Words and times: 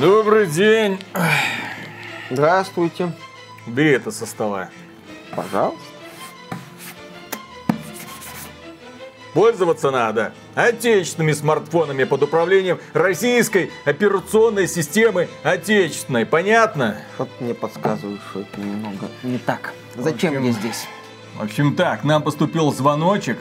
Добрый 0.00 0.46
день. 0.46 1.00
Здравствуйте. 2.30 3.12
Убери 3.66 3.90
это 3.90 4.12
со 4.12 4.26
стола. 4.26 4.68
Пожалуйста. 5.34 5.82
Пользоваться 9.34 9.90
надо 9.90 10.34
отечественными 10.54 11.32
смартфонами 11.32 12.04
под 12.04 12.22
управлением 12.22 12.78
российской 12.92 13.72
операционной 13.84 14.68
системы 14.68 15.28
отечественной. 15.42 16.26
Понятно? 16.26 16.98
Вот 17.18 17.28
мне 17.40 17.54
подсказывают, 17.54 18.20
что 18.30 18.42
это 18.42 18.60
немного 18.60 19.08
не 19.24 19.38
так. 19.38 19.74
Зачем 19.96 20.36
общем, 20.36 20.44
я 20.44 20.52
здесь? 20.52 20.86
В 21.36 21.42
общем 21.42 21.74
так, 21.74 22.04
нам 22.04 22.22
поступил 22.22 22.72
звоночек. 22.72 23.38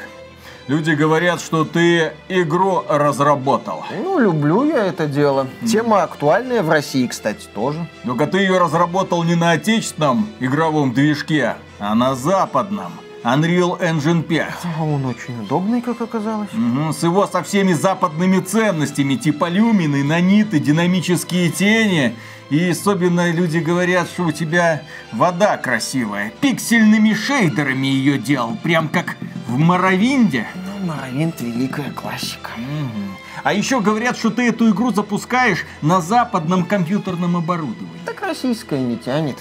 Люди 0.68 0.92
говорят, 0.92 1.40
что 1.40 1.64
ты 1.64 2.12
игру 2.28 2.84
разработал. 2.90 3.86
Ну, 4.04 4.20
люблю 4.20 4.66
я 4.66 4.86
это 4.86 5.08
дело. 5.08 5.48
Тема 5.66 6.04
актуальная 6.04 6.62
в 6.62 6.70
России, 6.70 7.08
кстати, 7.08 7.48
тоже. 7.54 7.88
Только 8.04 8.28
ты 8.28 8.40
ее 8.40 8.58
разработал 8.58 9.24
не 9.24 9.36
на 9.36 9.52
отечественном 9.52 10.28
игровом 10.42 10.94
движке, 10.94 11.56
а 11.80 11.96
на 11.96 12.16
западном. 12.16 12.92
Unreal 13.28 13.78
Engine 13.82 14.24
5. 14.24 14.54
А 14.64 14.84
он 14.84 15.06
очень 15.06 15.38
удобный, 15.42 15.82
как 15.82 16.00
оказалось. 16.00 16.48
Угу, 16.54 16.94
с 16.94 17.04
его 17.04 17.28
со 17.28 17.44
всеми 17.44 17.74
западными 17.74 18.40
ценностями, 18.40 19.16
типа 19.16 19.50
люмины, 19.50 20.02
наниты, 20.02 20.62
динамические 20.62 21.50
тени. 21.50 22.16
И 22.50 22.70
особенно 22.70 23.30
люди 23.30 23.58
говорят, 23.58 24.08
что 24.08 24.28
у 24.28 24.32
тебя 24.32 24.84
вода 25.12 25.58
красивая. 25.58 26.32
Пиксельными 26.40 27.14
шейдерами 27.14 27.88
ее 27.88 28.18
делал, 28.18 28.56
прям 28.64 28.88
как 28.88 29.18
в 29.50 29.58
Моровинде. 29.58 30.48
Ну, 30.56 30.88
Моровинт 30.88 31.42
великая 31.42 31.92
классика. 31.92 32.52
Угу. 32.56 33.18
А 33.44 33.54
еще 33.54 33.82
говорят, 33.82 34.18
что 34.18 34.30
ты 34.30 34.48
эту 34.48 34.70
игру 34.70 34.94
запускаешь 34.94 35.66
на 35.82 36.00
западном 36.00 36.64
компьютерном 36.64 37.36
оборудовании. 37.36 38.00
Так 38.06 38.22
российская 38.22 38.80
не 38.80 38.96
тянет 38.96 39.36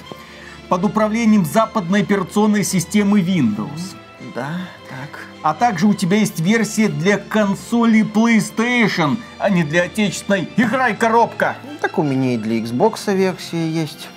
под 0.68 0.84
управлением 0.84 1.44
западной 1.44 2.02
операционной 2.02 2.64
системы 2.64 3.20
Windows. 3.20 3.94
Да, 4.34 4.58
так. 4.88 5.26
А 5.42 5.54
также 5.54 5.86
у 5.86 5.94
тебя 5.94 6.18
есть 6.18 6.40
версия 6.40 6.88
для 6.88 7.18
консоли 7.18 8.02
PlayStation, 8.02 9.16
а 9.38 9.48
не 9.48 9.64
для 9.64 9.84
отечественной 9.84 10.48
«Играй, 10.56 10.96
коробка». 10.96 11.56
так 11.80 11.98
у 11.98 12.02
меня 12.02 12.34
и 12.34 12.36
для 12.36 12.58
Xbox 12.58 13.14
версия 13.14 13.70
есть. 13.70 14.08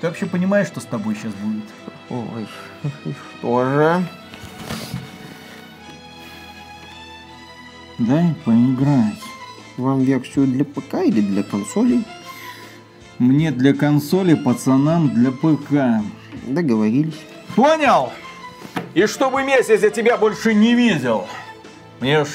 Ты 0.00 0.08
вообще 0.08 0.26
понимаешь, 0.26 0.66
что 0.66 0.80
с 0.80 0.84
тобой 0.84 1.14
сейчас 1.14 1.32
будет? 1.34 1.64
Ой, 2.10 2.46
тоже. 3.40 4.06
Дай 7.98 8.34
поиграть. 8.44 9.22
Вам 9.76 10.02
версию 10.02 10.46
для 10.46 10.64
ПК 10.64 10.94
или 11.04 11.20
для 11.20 11.42
консолей? 11.42 12.04
Мне 13.20 13.50
для 13.50 13.74
консоли, 13.74 14.32
пацанам 14.32 15.10
для 15.10 15.30
ПК. 15.30 16.02
Договорились. 16.46 17.20
Понял? 17.54 18.10
И 18.94 19.04
чтобы 19.04 19.42
месяц 19.42 19.82
я 19.82 19.90
тебя 19.90 20.16
больше 20.16 20.54
не 20.54 20.74
видел. 20.74 21.26
Мне 22.00 22.24
ж 22.24 22.28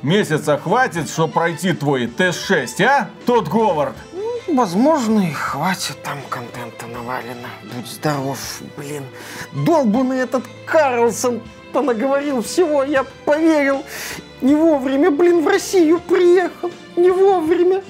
месяца 0.00 0.56
хватит, 0.56 1.10
чтобы 1.10 1.34
пройти 1.34 1.74
твой 1.74 2.06
тест-6, 2.06 2.82
а? 2.82 3.10
Тот 3.26 3.48
Говард. 3.48 3.94
Ну, 4.14 4.56
возможно, 4.56 5.20
и 5.20 5.32
хватит 5.32 6.02
там 6.02 6.16
контента 6.30 6.86
навалено. 6.86 7.50
Будь 7.76 7.86
здоров, 7.88 8.38
блин. 8.78 9.02
Долбанный 9.66 10.20
этот 10.20 10.44
Карлсон 10.64 11.42
наговорил 11.74 12.40
всего, 12.40 12.84
я 12.84 13.04
поверил. 13.26 13.84
Не 14.40 14.54
вовремя, 14.54 15.10
блин, 15.10 15.44
в 15.44 15.46
Россию 15.46 16.00
приехал. 16.00 16.70
Не 16.96 17.10
вовремя. 17.10 17.82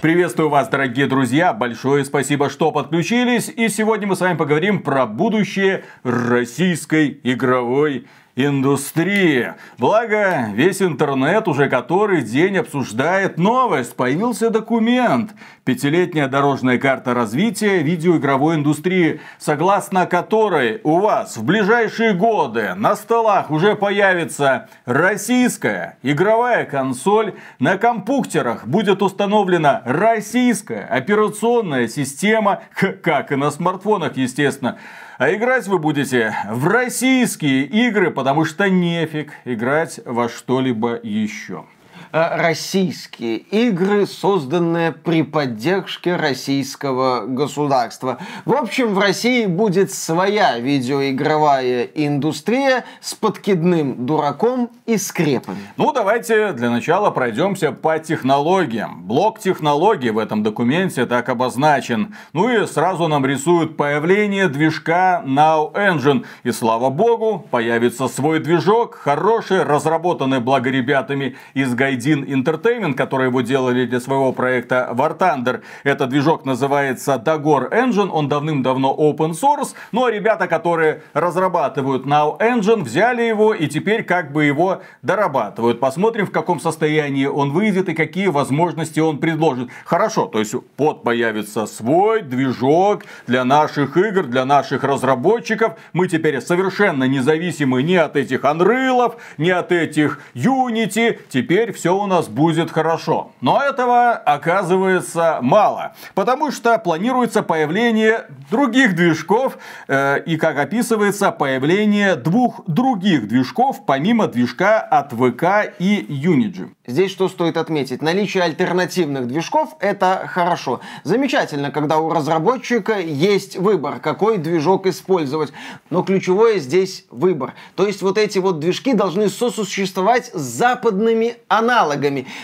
Приветствую 0.00 0.48
вас, 0.48 0.68
дорогие 0.68 1.08
друзья! 1.08 1.52
Большое 1.52 2.04
спасибо, 2.04 2.50
что 2.50 2.70
подключились. 2.70 3.48
И 3.48 3.68
сегодня 3.68 4.06
мы 4.06 4.14
с 4.14 4.20
вами 4.20 4.36
поговорим 4.36 4.80
про 4.80 5.06
будущее 5.06 5.82
российской 6.04 7.18
игровой 7.24 8.06
индустрии. 8.38 9.54
Благо, 9.78 10.50
весь 10.54 10.80
интернет 10.80 11.48
уже 11.48 11.68
который 11.68 12.22
день 12.22 12.58
обсуждает 12.58 13.36
новость. 13.36 13.96
Появился 13.96 14.48
документ. 14.50 15.32
Пятилетняя 15.64 16.28
дорожная 16.28 16.78
карта 16.78 17.14
развития 17.14 17.82
видеоигровой 17.82 18.54
индустрии, 18.54 19.20
согласно 19.38 20.06
которой 20.06 20.80
у 20.84 21.00
вас 21.00 21.36
в 21.36 21.44
ближайшие 21.44 22.14
годы 22.14 22.74
на 22.74 22.94
столах 22.94 23.50
уже 23.50 23.74
появится 23.74 24.68
российская 24.86 25.98
игровая 26.02 26.64
консоль, 26.64 27.34
на 27.58 27.76
компьютерах 27.76 28.66
будет 28.66 29.02
установлена 29.02 29.82
российская 29.84 30.84
операционная 30.84 31.88
система, 31.88 32.62
как 33.02 33.32
и 33.32 33.36
на 33.36 33.50
смартфонах, 33.50 34.16
естественно. 34.16 34.78
А 35.18 35.34
играть 35.34 35.66
вы 35.66 35.80
будете 35.80 36.32
в 36.48 36.68
российские 36.68 37.64
игры, 37.64 38.12
потому 38.12 38.44
что 38.44 38.70
нефиг 38.70 39.32
играть 39.44 39.98
во 40.04 40.28
что-либо 40.28 41.00
еще. 41.02 41.64
Э, 42.10 42.36
российские 42.36 43.36
игры, 43.36 44.06
созданные 44.06 44.92
при 44.92 45.22
поддержке 45.22 46.16
российского 46.16 47.26
государства. 47.26 48.18
В 48.46 48.54
общем, 48.54 48.94
в 48.94 48.98
России 48.98 49.44
будет 49.44 49.92
своя 49.92 50.58
видеоигровая 50.58 51.84
индустрия 51.94 52.84
с 53.02 53.14
подкидным 53.14 54.06
дураком 54.06 54.70
и 54.86 54.96
скрепами. 54.96 55.58
Ну, 55.76 55.92
давайте 55.92 56.52
для 56.52 56.70
начала 56.70 57.10
пройдемся 57.10 57.72
по 57.72 57.98
технологиям. 57.98 59.02
Блок 59.02 59.38
технологий 59.38 60.10
в 60.10 60.18
этом 60.18 60.42
документе 60.42 61.04
так 61.04 61.28
обозначен. 61.28 62.14
Ну 62.32 62.48
и 62.48 62.66
сразу 62.66 63.06
нам 63.08 63.26
рисуют 63.26 63.76
появление 63.76 64.48
движка 64.48 65.22
Now 65.26 65.74
Engine. 65.74 66.24
И 66.42 66.52
слава 66.52 66.88
богу, 66.88 67.46
появится 67.50 68.08
свой 68.08 68.38
движок, 68.38 68.94
хороший, 68.94 69.62
разработанный 69.62 70.40
благо 70.40 70.70
ребятами 70.70 71.36
из 71.52 71.74
Гайди 71.74 71.98
Gaidin 72.08 72.26
Entertainment, 72.26 72.94
которые 72.94 73.28
его 73.28 73.40
делали 73.40 73.86
для 73.86 74.00
своего 74.00 74.32
проекта 74.32 74.90
War 74.92 75.18
Thunder. 75.18 75.62
Этот 75.84 76.10
движок 76.10 76.44
называется 76.44 77.20
Dagor 77.24 77.70
Engine, 77.70 78.08
он 78.08 78.28
давным-давно 78.28 78.94
open 78.98 79.32
source, 79.32 79.74
но 79.92 80.00
ну, 80.00 80.04
а 80.06 80.10
ребята, 80.10 80.46
которые 80.46 81.02
разрабатывают 81.12 82.06
Now 82.06 82.38
Engine, 82.40 82.82
взяли 82.82 83.22
его 83.22 83.54
и 83.54 83.66
теперь 83.66 84.04
как 84.04 84.32
бы 84.32 84.44
его 84.44 84.82
дорабатывают. 85.02 85.80
Посмотрим, 85.80 86.26
в 86.26 86.30
каком 86.30 86.60
состоянии 86.60 87.26
он 87.26 87.50
выйдет 87.50 87.88
и 87.88 87.94
какие 87.94 88.28
возможности 88.28 89.00
он 89.00 89.18
предложит. 89.18 89.68
Хорошо, 89.84 90.26
то 90.26 90.38
есть 90.38 90.54
под 90.76 91.02
появится 91.02 91.66
свой 91.66 92.22
движок 92.22 93.04
для 93.26 93.44
наших 93.44 93.96
игр, 93.96 94.24
для 94.24 94.44
наших 94.44 94.84
разработчиков. 94.84 95.74
Мы 95.92 96.08
теперь 96.08 96.40
совершенно 96.40 97.04
независимы 97.04 97.82
ни 97.82 97.94
от 97.94 98.16
этих 98.16 98.42
Unreal, 98.42 99.16
ни 99.36 99.50
от 99.50 99.72
этих 99.72 100.20
Unity. 100.34 101.18
Теперь 101.28 101.72
все 101.72 101.87
все 101.88 101.96
у 101.96 102.06
нас 102.06 102.28
будет 102.28 102.70
хорошо. 102.70 103.30
Но 103.40 103.62
этого 103.62 104.12
оказывается 104.12 105.38
мало, 105.40 105.94
потому 106.14 106.50
что 106.50 106.76
планируется 106.76 107.42
появление 107.42 108.26
других 108.50 108.94
движков 108.94 109.56
э, 109.86 110.22
и, 110.26 110.36
как 110.36 110.58
описывается, 110.58 111.30
появление 111.32 112.14
двух 112.14 112.60
других 112.66 113.26
движков 113.26 113.86
помимо 113.86 114.26
движка 114.26 114.80
от 114.80 115.12
ВК 115.12 115.72
и 115.78 116.04
Unity. 116.10 116.68
Здесь 116.86 117.10
что 117.10 117.28
стоит 117.28 117.56
отметить? 117.56 118.02
Наличие 118.02 118.42
альтернативных 118.42 119.26
движков– 119.26 119.76
это 119.80 120.24
хорошо. 120.26 120.80
Замечательно, 121.04 121.70
когда 121.70 121.98
у 121.98 122.10
разработчика 122.10 122.98
есть 122.98 123.56
выбор, 123.56 123.98
какой 123.98 124.36
движок 124.38 124.86
использовать. 124.86 125.52
Но 125.90 126.02
ключевое 126.02 126.58
здесь 126.58 127.04
выбор. 127.10 127.54
То 127.76 127.86
есть 127.86 128.00
вот 128.02 128.16
эти 128.16 128.38
вот 128.38 128.58
движки 128.58 128.94
должны 128.94 129.28
сосуществовать 129.28 130.30
с 130.34 130.40
западными 130.40 131.36
аналогами. 131.48 131.77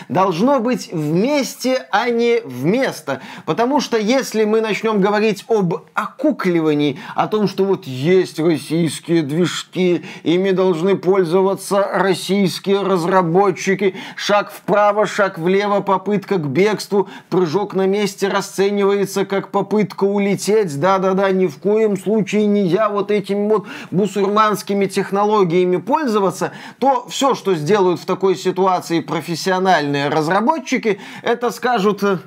Должно 0.09 0.59
быть 0.59 0.91
вместе, 0.91 1.85
а 1.91 2.09
не 2.09 2.41
вместо. 2.43 3.21
Потому 3.45 3.81
что 3.81 3.97
если 3.97 4.45
мы 4.45 4.61
начнем 4.61 5.01
говорить 5.01 5.45
об 5.47 5.75
окукливании, 5.93 6.99
о 7.15 7.27
том, 7.27 7.47
что 7.47 7.65
вот 7.65 7.85
есть 7.85 8.39
российские 8.39 9.21
движки, 9.21 10.05
ими 10.23 10.51
должны 10.51 10.95
пользоваться 10.95 11.87
российские 11.93 12.81
разработчики, 12.81 13.95
Шаг 14.15 14.51
вправо, 14.51 15.05
шаг 15.05 15.37
влево, 15.37 15.81
попытка 15.81 16.37
к 16.37 16.47
бегству, 16.47 17.09
прыжок 17.29 17.73
на 17.73 17.85
месте 17.85 18.27
расценивается 18.27 19.25
как 19.25 19.51
попытка 19.51 20.03
улететь. 20.03 20.79
Да-да-да, 20.79 21.31
ни 21.31 21.47
в 21.47 21.57
коем 21.57 21.97
случае 21.97 22.45
не 22.45 22.65
я 22.65 22.89
вот 22.89 23.11
этими 23.11 23.47
вот 23.47 23.67
бусурманскими 23.91 24.85
технологиями 24.85 25.77
пользоваться, 25.77 26.51
то 26.79 27.05
все, 27.09 27.35
что 27.35 27.55
сделают 27.55 27.99
в 27.99 28.05
такой 28.05 28.35
ситуации 28.35 28.99
профессиональные 29.25 30.09
разработчики, 30.09 30.99
это 31.23 31.49
скажут, 31.49 32.03
э, 32.03 32.17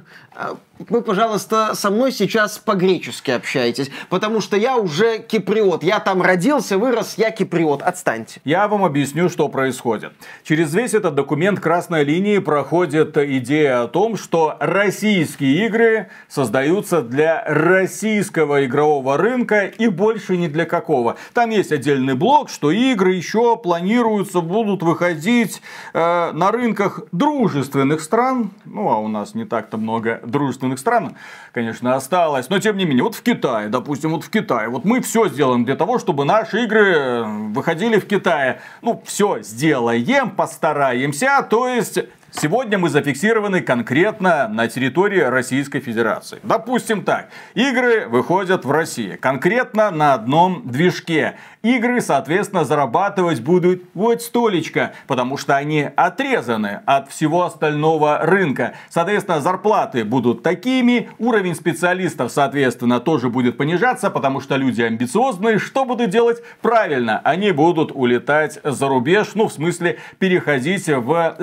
вы, 0.79 1.03
пожалуйста, 1.03 1.75
со 1.75 1.91
мной 1.91 2.13
сейчас 2.13 2.59
по-гречески 2.59 3.31
общаетесь, 3.31 3.91
потому 4.09 4.41
что 4.41 4.57
я 4.57 4.77
уже 4.77 5.19
киприот. 5.19 5.83
Я 5.83 6.01
там 6.01 6.23
родился, 6.23 6.79
вырос, 6.79 7.15
я 7.17 7.31
киприот. 7.31 7.83
Отстаньте. 7.83 8.41
Я 8.45 8.69
вам 8.69 8.85
объясню, 8.85 9.29
что 9.29 9.49
происходит. 9.49 10.13
Через 10.45 10.75
весь 10.75 10.95
этот 10.95 11.15
документ 11.15 11.61
красной 11.61 12.05
линии 12.05 12.39
проходит 12.39 13.17
идея 13.17 13.83
о 13.83 13.89
том, 13.89 14.17
что 14.17 14.57
российские 14.61 15.67
игры 15.67 16.09
создаются 16.29 17.03
для 17.03 17.45
российского 17.47 18.65
игрового 18.65 19.17
рынка 19.17 19.67
и 19.67 19.89
больше 19.89 20.37
ни 20.37 20.47
для 20.47 20.65
какого. 20.65 21.17
Там 21.33 21.51
есть 21.51 21.73
отдельный 21.73 22.15
блок, 22.15 22.51
что 22.51 22.71
игры 22.71 23.15
еще 23.15 23.57
планируются, 23.57 24.41
будут 24.41 24.83
выходить 24.83 25.61
э, 25.93 26.33
на 26.33 26.51
рынках 26.51 27.01
дружественных 27.13 28.01
стран. 28.01 28.51
Ну, 28.65 28.89
а 28.89 28.99
у 28.99 29.09
нас 29.09 29.35
не 29.35 29.45
так-то 29.45 29.77
много 29.77 30.21
дружественных 30.25 30.68
стран, 30.77 31.17
конечно, 31.53 31.95
осталось. 31.95 32.51
Но, 32.51 32.59
тем 32.59 32.77
не 32.77 32.85
менее, 32.85 33.05
вот 33.05 33.15
в 33.15 33.23
Китае, 33.23 33.69
допустим, 33.69 34.11
вот 34.11 34.25
в 34.25 34.31
Китае, 34.31 34.69
вот 34.69 34.85
мы 34.85 35.01
все 35.01 35.29
сделаем 35.29 35.65
для 35.65 35.77
того, 35.77 35.99
чтобы 35.99 36.25
наши 36.25 36.65
игры 36.65 36.95
э, 36.95 37.23
выходили 37.25 37.99
в 37.99 38.07
Китае. 38.07 38.61
Ну, 38.83 39.03
все 39.07 39.41
сделаем, 39.43 40.31
постараемся. 40.31 41.47
То 41.49 41.69
есть, 41.69 41.99
Сегодня 42.31 42.77
мы 42.77 42.91
зафиксированы 42.91 43.63
конкретно 43.63 44.49
на 44.49 44.69
территории 44.69 45.21
Российской 45.21 45.81
Федерации. 45.81 46.39
Допустим 46.43 47.03
так, 47.03 47.31
игры 47.55 48.07
выходят 48.07 48.67
в 48.67 48.71
России, 48.71 49.17
конкретно 49.17 49.91
на 49.91 50.13
одном 50.13 50.69
движке 50.69 51.37
игры, 51.63 52.01
соответственно, 52.01 52.65
зарабатывать 52.65 53.41
будут 53.41 53.83
вот 53.95 54.23
столечко, 54.23 54.93
потому 55.07 55.39
что 55.39 55.57
они 55.57 55.89
отрезаны 55.97 56.81
от 56.85 57.11
всего 57.11 57.45
остального 57.45 58.19
рынка. 58.23 58.75
Соответственно, 58.91 59.41
зарплаты 59.41 60.05
будут 60.05 60.43
такими, 60.43 61.09
уровень 61.19 61.55
специалистов, 61.55 62.31
соответственно, 62.31 63.01
тоже 63.01 63.31
будет 63.31 63.57
понижаться, 63.57 64.11
потому 64.11 64.41
что 64.41 64.57
люди 64.57 64.83
амбициозные. 64.83 65.59
Что 65.59 65.85
будут 65.85 66.11
делать? 66.11 66.43
Правильно, 66.61 67.21
они 67.25 67.53
будут 67.53 67.91
улетать 67.93 68.61
за 68.63 68.87
рубеж, 68.87 69.29
ну, 69.35 69.49
в 69.49 69.53
смысле, 69.53 69.99
переходить 70.19 70.87
в, 70.87 71.37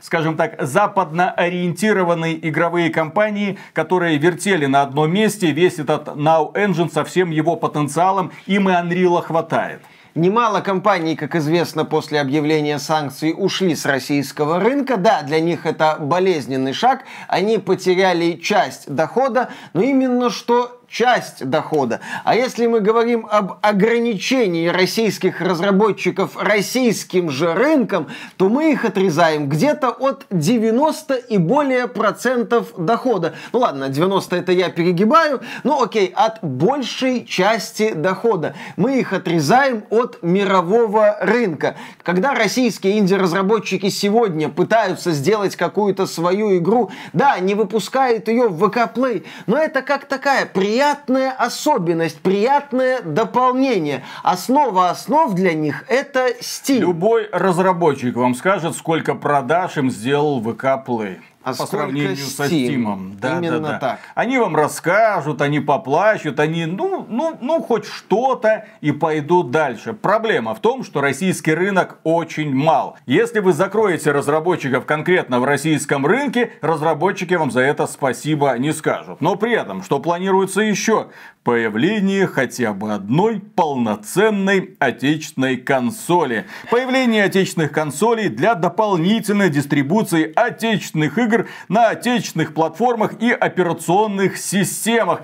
скажем 0.00 0.15
так, 0.36 0.56
западно 0.60 1.30
ориентированные 1.30 2.48
игровые 2.48 2.90
компании, 2.90 3.58
которые 3.72 4.18
вертели 4.18 4.66
на 4.66 4.82
одном 4.82 5.12
месте 5.12 5.50
весь 5.50 5.78
этот 5.78 6.08
Now 6.08 6.52
Engine 6.54 6.92
со 6.92 7.04
всем 7.04 7.30
его 7.30 7.56
потенциалом, 7.56 8.32
им 8.46 8.68
и 8.68 8.72
Unreal 8.72 9.22
хватает. 9.22 9.82
Немало 10.16 10.62
компаний, 10.62 11.14
как 11.14 11.34
известно, 11.34 11.84
после 11.84 12.22
объявления 12.22 12.78
санкций 12.78 13.34
ушли 13.36 13.76
с 13.76 13.84
российского 13.84 14.58
рынка. 14.58 14.96
Да, 14.96 15.20
для 15.20 15.40
них 15.40 15.66
это 15.66 15.98
болезненный 16.00 16.72
шаг. 16.72 17.04
Они 17.28 17.58
потеряли 17.58 18.32
часть 18.32 18.90
дохода, 18.90 19.50
но 19.74 19.82
именно 19.82 20.30
что 20.30 20.80
часть 20.88 21.48
дохода. 21.48 22.00
А 22.24 22.34
если 22.34 22.66
мы 22.66 22.80
говорим 22.80 23.26
об 23.30 23.58
ограничении 23.62 24.68
российских 24.68 25.40
разработчиков 25.40 26.36
российским 26.36 27.30
же 27.30 27.54
рынком, 27.54 28.08
то 28.36 28.48
мы 28.48 28.72
их 28.72 28.84
отрезаем 28.84 29.48
где-то 29.48 29.90
от 29.90 30.26
90 30.30 31.14
и 31.14 31.38
более 31.38 31.88
процентов 31.88 32.72
дохода. 32.76 33.34
Ну 33.52 33.60
ладно, 33.60 33.88
90 33.88 34.36
это 34.36 34.52
я 34.52 34.70
перегибаю, 34.70 35.40
ну 35.64 35.82
окей, 35.82 36.12
от 36.14 36.42
большей 36.42 37.26
части 37.26 37.92
дохода. 37.92 38.54
Мы 38.76 39.00
их 39.00 39.12
отрезаем 39.12 39.84
от 39.90 40.22
мирового 40.22 41.16
рынка. 41.20 41.76
Когда 42.02 42.34
российские 42.34 42.98
инди-разработчики 42.98 43.88
сегодня 43.88 44.48
пытаются 44.48 45.12
сделать 45.12 45.56
какую-то 45.56 46.06
свою 46.06 46.56
игру, 46.58 46.90
да, 47.12 47.32
они 47.32 47.54
выпускают 47.54 48.28
ее 48.28 48.48
в 48.48 48.62
VK 48.64 48.94
Play, 48.94 49.24
но 49.46 49.58
это 49.58 49.82
как 49.82 50.06
такая 50.06 50.46
приятная 50.46 50.75
приятная 50.76 51.30
особенность, 51.30 52.20
приятное 52.20 53.00
дополнение. 53.00 54.04
Основа 54.22 54.90
основ 54.90 55.32
для 55.32 55.54
них 55.54 55.84
это 55.88 56.34
стиль. 56.42 56.80
Любой 56.80 57.30
разработчик 57.32 58.14
вам 58.14 58.34
скажет, 58.34 58.76
сколько 58.76 59.14
продаж 59.14 59.78
им 59.78 59.90
сделал 59.90 60.38
ВК 60.42 60.84
Play 60.86 61.20
а 61.46 61.54
по 61.54 61.64
сравнению 61.64 62.16
Steam? 62.16 62.36
со 62.36 62.44
Steam. 62.46 63.16
Да, 63.20 63.38
Именно 63.38 63.60
да, 63.60 63.68
да. 63.68 63.78
так. 63.78 64.00
Они 64.16 64.36
вам 64.36 64.56
расскажут, 64.56 65.40
они 65.40 65.60
поплачут, 65.60 66.40
они, 66.40 66.66
ну, 66.66 67.06
ну, 67.08 67.38
ну, 67.40 67.62
хоть 67.62 67.86
что-то 67.86 68.66
и 68.80 68.90
пойдут 68.90 69.52
дальше. 69.52 69.92
Проблема 69.92 70.56
в 70.56 70.60
том, 70.60 70.82
что 70.82 71.00
российский 71.00 71.54
рынок 71.54 72.00
очень 72.02 72.52
мал. 72.52 72.98
Если 73.06 73.38
вы 73.38 73.52
закроете 73.52 74.10
разработчиков 74.10 74.86
конкретно 74.86 75.38
в 75.38 75.44
российском 75.44 76.04
рынке, 76.04 76.50
разработчики 76.62 77.34
вам 77.34 77.52
за 77.52 77.60
это 77.60 77.86
спасибо 77.86 78.52
не 78.58 78.72
скажут. 78.72 79.20
Но 79.20 79.36
при 79.36 79.52
этом, 79.52 79.84
что 79.84 80.00
планируется 80.00 80.62
еще? 80.62 81.10
Появление 81.44 82.26
хотя 82.26 82.72
бы 82.72 82.92
одной 82.92 83.38
полноценной 83.38 84.74
отечественной 84.80 85.58
консоли. 85.58 86.46
Появление 86.72 87.22
отечественных 87.22 87.70
консолей 87.70 88.30
для 88.30 88.56
дополнительной 88.56 89.48
дистрибуции 89.48 90.32
отечественных 90.34 91.18
игр 91.18 91.35
игр 91.36 91.48
на 91.68 91.90
отечественных 91.90 92.54
платформах 92.54 93.20
и 93.20 93.30
операционных 93.30 94.36
системах. 94.36 95.22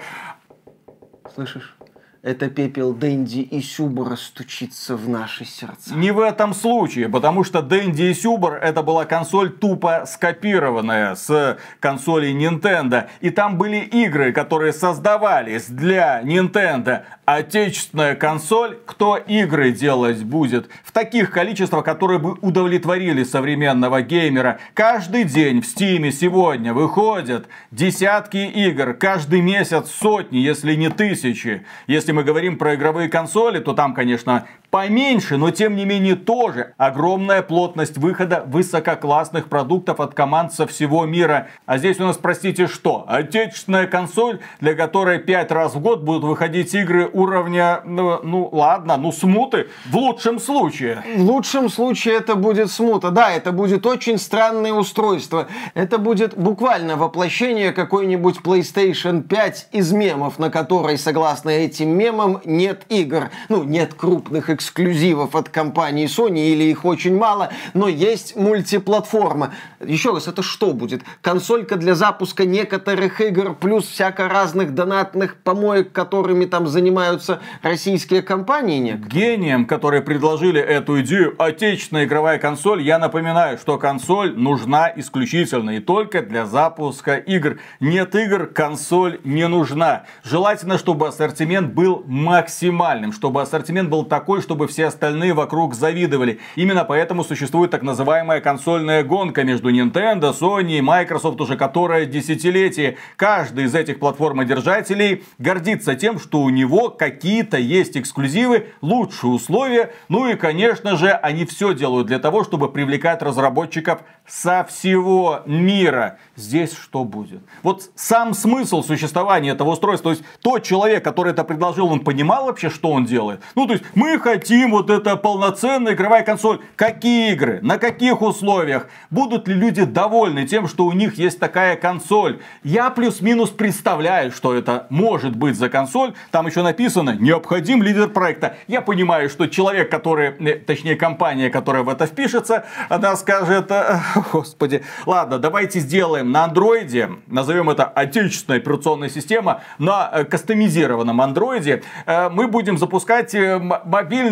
Слышишь? 1.35 1.77
это 2.23 2.49
пепел 2.49 2.95
Дэнди 2.95 3.41
и 3.41 3.61
Сюбора 3.61 4.15
стучится 4.15 4.97
в 4.97 5.09
наши 5.09 5.45
сердца. 5.45 5.93
Не 5.95 6.13
в 6.13 6.21
этом 6.21 6.55
случае, 6.55 7.09
потому 7.09 7.43
что 7.43 7.63
Дэнди 7.63 8.03
и 8.03 8.15
Сюбор 8.15 8.55
это 8.55 8.83
была 8.83 9.05
консоль 9.05 9.51
тупо 9.51 10.05
скопированная 10.07 11.17
с 11.17 11.59
консоли 11.81 12.33
Nintendo. 12.33 13.09
И 13.21 13.31
там 13.31 13.59
были 13.59 13.79
игры, 13.79 14.33
которые 14.33 14.73
создавались 14.73 15.67
для 15.67 16.23
Nintendo. 16.23 17.03
Отечественная 17.35 18.15
консоль, 18.15 18.77
кто 18.85 19.17
игры 19.17 19.73
делать 19.73 20.23
будет? 20.23 20.69
В 20.85 20.93
таких 20.93 21.31
количествах, 21.31 21.83
которые 21.83 22.19
бы 22.19 22.35
удовлетворили 22.43 23.25
современного 23.25 24.03
геймера. 24.03 24.61
Каждый 24.75 25.25
день 25.25 25.63
в 25.63 25.67
Стиме 25.67 26.13
сегодня 26.13 26.75
выходят 26.75 27.47
десятки 27.71 28.37
игр. 28.37 28.93
Каждый 28.93 29.41
месяц 29.41 29.91
сотни, 29.91 30.39
если 30.39 30.75
не 30.75 30.91
тысячи. 30.91 31.65
Если 31.87 32.13
мы 32.13 32.23
говорим 32.23 32.59
про 32.59 32.75
игровые 32.75 33.09
консоли, 33.09 33.61
то 33.61 33.73
там, 33.73 33.95
конечно, 33.95 34.47
поменьше, 34.73 35.37
но 35.37 35.51
тем 35.51 35.77
не 35.77 35.85
менее 35.85 36.17
тоже 36.17 36.73
огромная 36.79 37.43
плотность 37.43 37.99
выхода 37.99 38.43
высококлассных 38.47 39.49
продуктов 39.49 40.01
от 40.01 40.15
команд 40.15 40.55
со 40.55 40.67
всего 40.67 41.05
мира. 41.05 41.49
А 41.67 41.77
здесь 41.77 42.01
у 42.01 42.05
нас, 42.05 42.17
простите, 42.17 42.67
что? 42.67 43.05
Отечественная 43.07 43.87
консоль, 43.87 44.41
для 44.61 44.75
которой 44.75 45.19
5 45.19 45.53
раз 45.53 45.75
в 45.75 45.81
год 45.81 46.03
будут 46.03 46.25
выходить 46.25 46.75
игры 46.75 47.07
уровня, 47.13 47.83
ну, 47.85 48.21
ну 48.23 48.49
ладно, 48.51 48.97
ну 48.97 49.13
смуты, 49.13 49.69
в 49.91 49.95
лучшем 49.95 50.41
случае. 50.41 51.05
В 51.17 51.21
лучшем 51.21 51.69
случае 51.69 52.15
это 52.15 52.35
будет 52.35 52.71
смута, 52.71 53.11
да, 53.11 53.31
это 53.31 53.53
будет 53.53 53.85
очень 53.85 54.17
странное 54.17 54.73
устройство. 54.73 55.49
Это 55.75 55.99
будет 55.99 56.35
буквально 56.35 56.97
воплощение 56.97 57.73
какой-нибудь 57.73 58.39
PlayStation 58.43 59.21
5 59.21 59.69
из 59.73 59.93
мемов, 59.93 60.39
на 60.39 60.49
которой, 60.49 60.97
согласно 60.97 61.51
этим 61.51 61.91
мемам, 61.91 62.41
нет 62.47 62.85
игр. 62.89 63.29
Ну, 63.51 63.65
нет 63.65 63.93
крупных 63.93 64.49
эксклюзивов 64.49 64.62
эксклюзивов 64.63 65.35
от 65.35 65.49
компании 65.49 66.07
Sony 66.07 66.53
или 66.53 66.65
их 66.65 66.85
очень 66.85 67.17
мало, 67.17 67.51
но 67.75 67.89
есть 67.89 68.37
мультиплатформа. 68.37 69.55
Еще 69.81 70.13
раз, 70.13 70.29
это 70.29 70.43
что 70.43 70.73
будет? 70.73 71.03
Консолька 71.21 71.77
для 71.77 71.95
запуска 71.95 72.45
некоторых 72.45 73.21
игр 73.21 73.55
плюс 73.55 73.87
всяко 73.87 74.29
разных 74.29 74.75
донатных 74.75 75.37
помоек, 75.37 75.93
которыми 75.93 76.45
там 76.45 76.67
занимаются 76.67 77.41
российские 77.63 78.23
компании 78.23 78.79
некоторые? 78.79 79.37
Гением, 79.37 79.67
которые 79.67 80.03
предложили 80.03 80.61
эту 80.61 81.01
идею, 81.01 81.35
отечественная 81.39 82.05
игровая 82.05 82.39
консоль, 82.39 82.83
я 82.83 82.99
напоминаю, 82.99 83.59
что 83.59 83.79
консоль 83.79 84.37
нужна 84.37 84.93
исключительно 84.95 85.71
и 85.71 85.81
только 85.81 86.23
для 86.23 86.47
запуска 86.47 87.17
игр. 87.17 87.59
Нет 87.81 88.15
игр, 88.15 88.47
консоль 88.47 89.19
не 89.25 89.49
нужна. 89.49 90.05
Желательно, 90.23 90.79
чтобы 90.79 91.09
ассортимент 91.09 91.73
был 91.73 92.05
максимальным, 92.07 93.13
чтобы 93.13 93.43
ассортимент 93.43 93.91
был 93.91 94.05
такой, 94.05 94.41
что 94.41 94.52
чтобы 94.53 94.69
все 94.69 94.89
остальные 94.89 95.33
вокруг 95.33 95.75
завидовали. 95.75 96.39
Именно 96.57 96.85
поэтому 96.85 97.25
существует 97.25 97.71
так 97.71 97.81
называемая 97.81 98.43
консольная 98.43 99.03
гонка 99.03 99.45
между 99.45 99.71
Nintendo, 99.71 100.39
Sony 100.39 100.77
и 100.77 100.83
Microsoft 100.83 101.41
уже 101.41 101.57
которая 101.57 102.05
десятилетие. 102.05 102.99
Каждый 103.17 103.65
из 103.65 103.75
этих 103.75 103.99
платформодержателей 103.99 105.25
гордится 105.39 105.95
тем, 105.95 106.19
что 106.19 106.43
у 106.43 106.51
него 106.51 106.91
какие-то 106.91 107.57
есть 107.57 107.97
эксклюзивы, 107.97 108.67
лучшие 108.83 109.33
условия. 109.33 109.95
Ну 110.11 110.29
и, 110.29 110.35
конечно 110.35 110.99
же, 110.99 111.11
они 111.11 111.47
все 111.47 111.73
делают 111.73 112.09
для 112.09 112.19
того, 112.19 112.45
чтобы 112.45 112.71
привлекать 112.71 113.23
разработчиков 113.23 114.03
со 114.27 114.65
всего 114.69 115.41
мира. 115.47 116.19
Здесь 116.37 116.77
что 116.77 117.05
будет? 117.05 117.41
Вот 117.63 117.91
сам 117.95 118.35
смысл 118.35 118.83
существования 118.83 119.53
этого 119.53 119.71
устройства, 119.71 120.13
то 120.13 120.19
есть 120.19 120.25
тот 120.43 120.63
человек, 120.63 121.03
который 121.03 121.33
это 121.33 121.43
предложил, 121.43 121.87
он 121.87 122.01
понимал 122.01 122.45
вообще, 122.45 122.69
что 122.69 122.91
он 122.91 123.07
делает? 123.07 123.41
Ну, 123.55 123.67
то 123.67 123.73
есть 123.73 123.85
мы 123.95 124.19
хотим 124.19 124.42
хотим 124.43 124.73
вот 124.73 124.91
это 124.91 125.17
полноценная 125.17 125.95
игровая 125.95 126.25
консоль. 126.25 126.59
Какие 126.75 127.33
игры? 127.33 127.61
На 127.63 127.79
каких 127.79 128.23
условиях? 128.23 128.89
Будут 129.09 129.47
ли 129.47 129.55
люди 129.55 129.85
довольны 129.85 130.49
тем, 130.49 130.67
что 130.67 130.87
у 130.87 130.93
них 130.93 131.15
есть 131.15 131.39
такая 131.39 131.77
консоль? 131.77 132.41
Я 132.65 132.91
плюс-минус 132.91 133.51
представляю, 133.51 134.33
что 134.33 134.53
это 134.53 134.89
может 134.91 135.37
быть 135.37 135.55
за 135.55 135.69
консоль. 135.69 136.15
Там 136.33 136.49
еще 136.49 136.63
написано, 136.63 137.17
необходим 137.21 137.85
лидер 137.85 138.09
проекта. 138.09 138.57
Я 138.67 138.81
понимаю, 138.81 139.31
что 139.31 139.47
человек, 139.47 139.89
который, 139.89 140.31
э, 140.31 140.55
точнее 140.57 140.97
компания, 140.97 141.49
которая 141.49 141.85
в 141.85 141.89
это 141.89 142.07
впишется, 142.07 142.65
она 142.89 143.15
скажет, 143.15 143.71
«Э, 143.71 144.01
господи, 144.33 144.83
ладно, 145.07 145.39
давайте 145.39 145.79
сделаем 145.79 146.33
на 146.33 146.45
андроиде, 146.45 147.11
назовем 147.29 147.71
это 147.71 147.85
отечественная 147.85 148.59
операционная 148.59 149.09
система, 149.09 149.61
на 149.79 150.11
э, 150.13 150.25
кастомизированном 150.25 151.21
андроиде, 151.21 151.85
мы 152.07 152.49
будем 152.49 152.79
запускать 152.79 153.35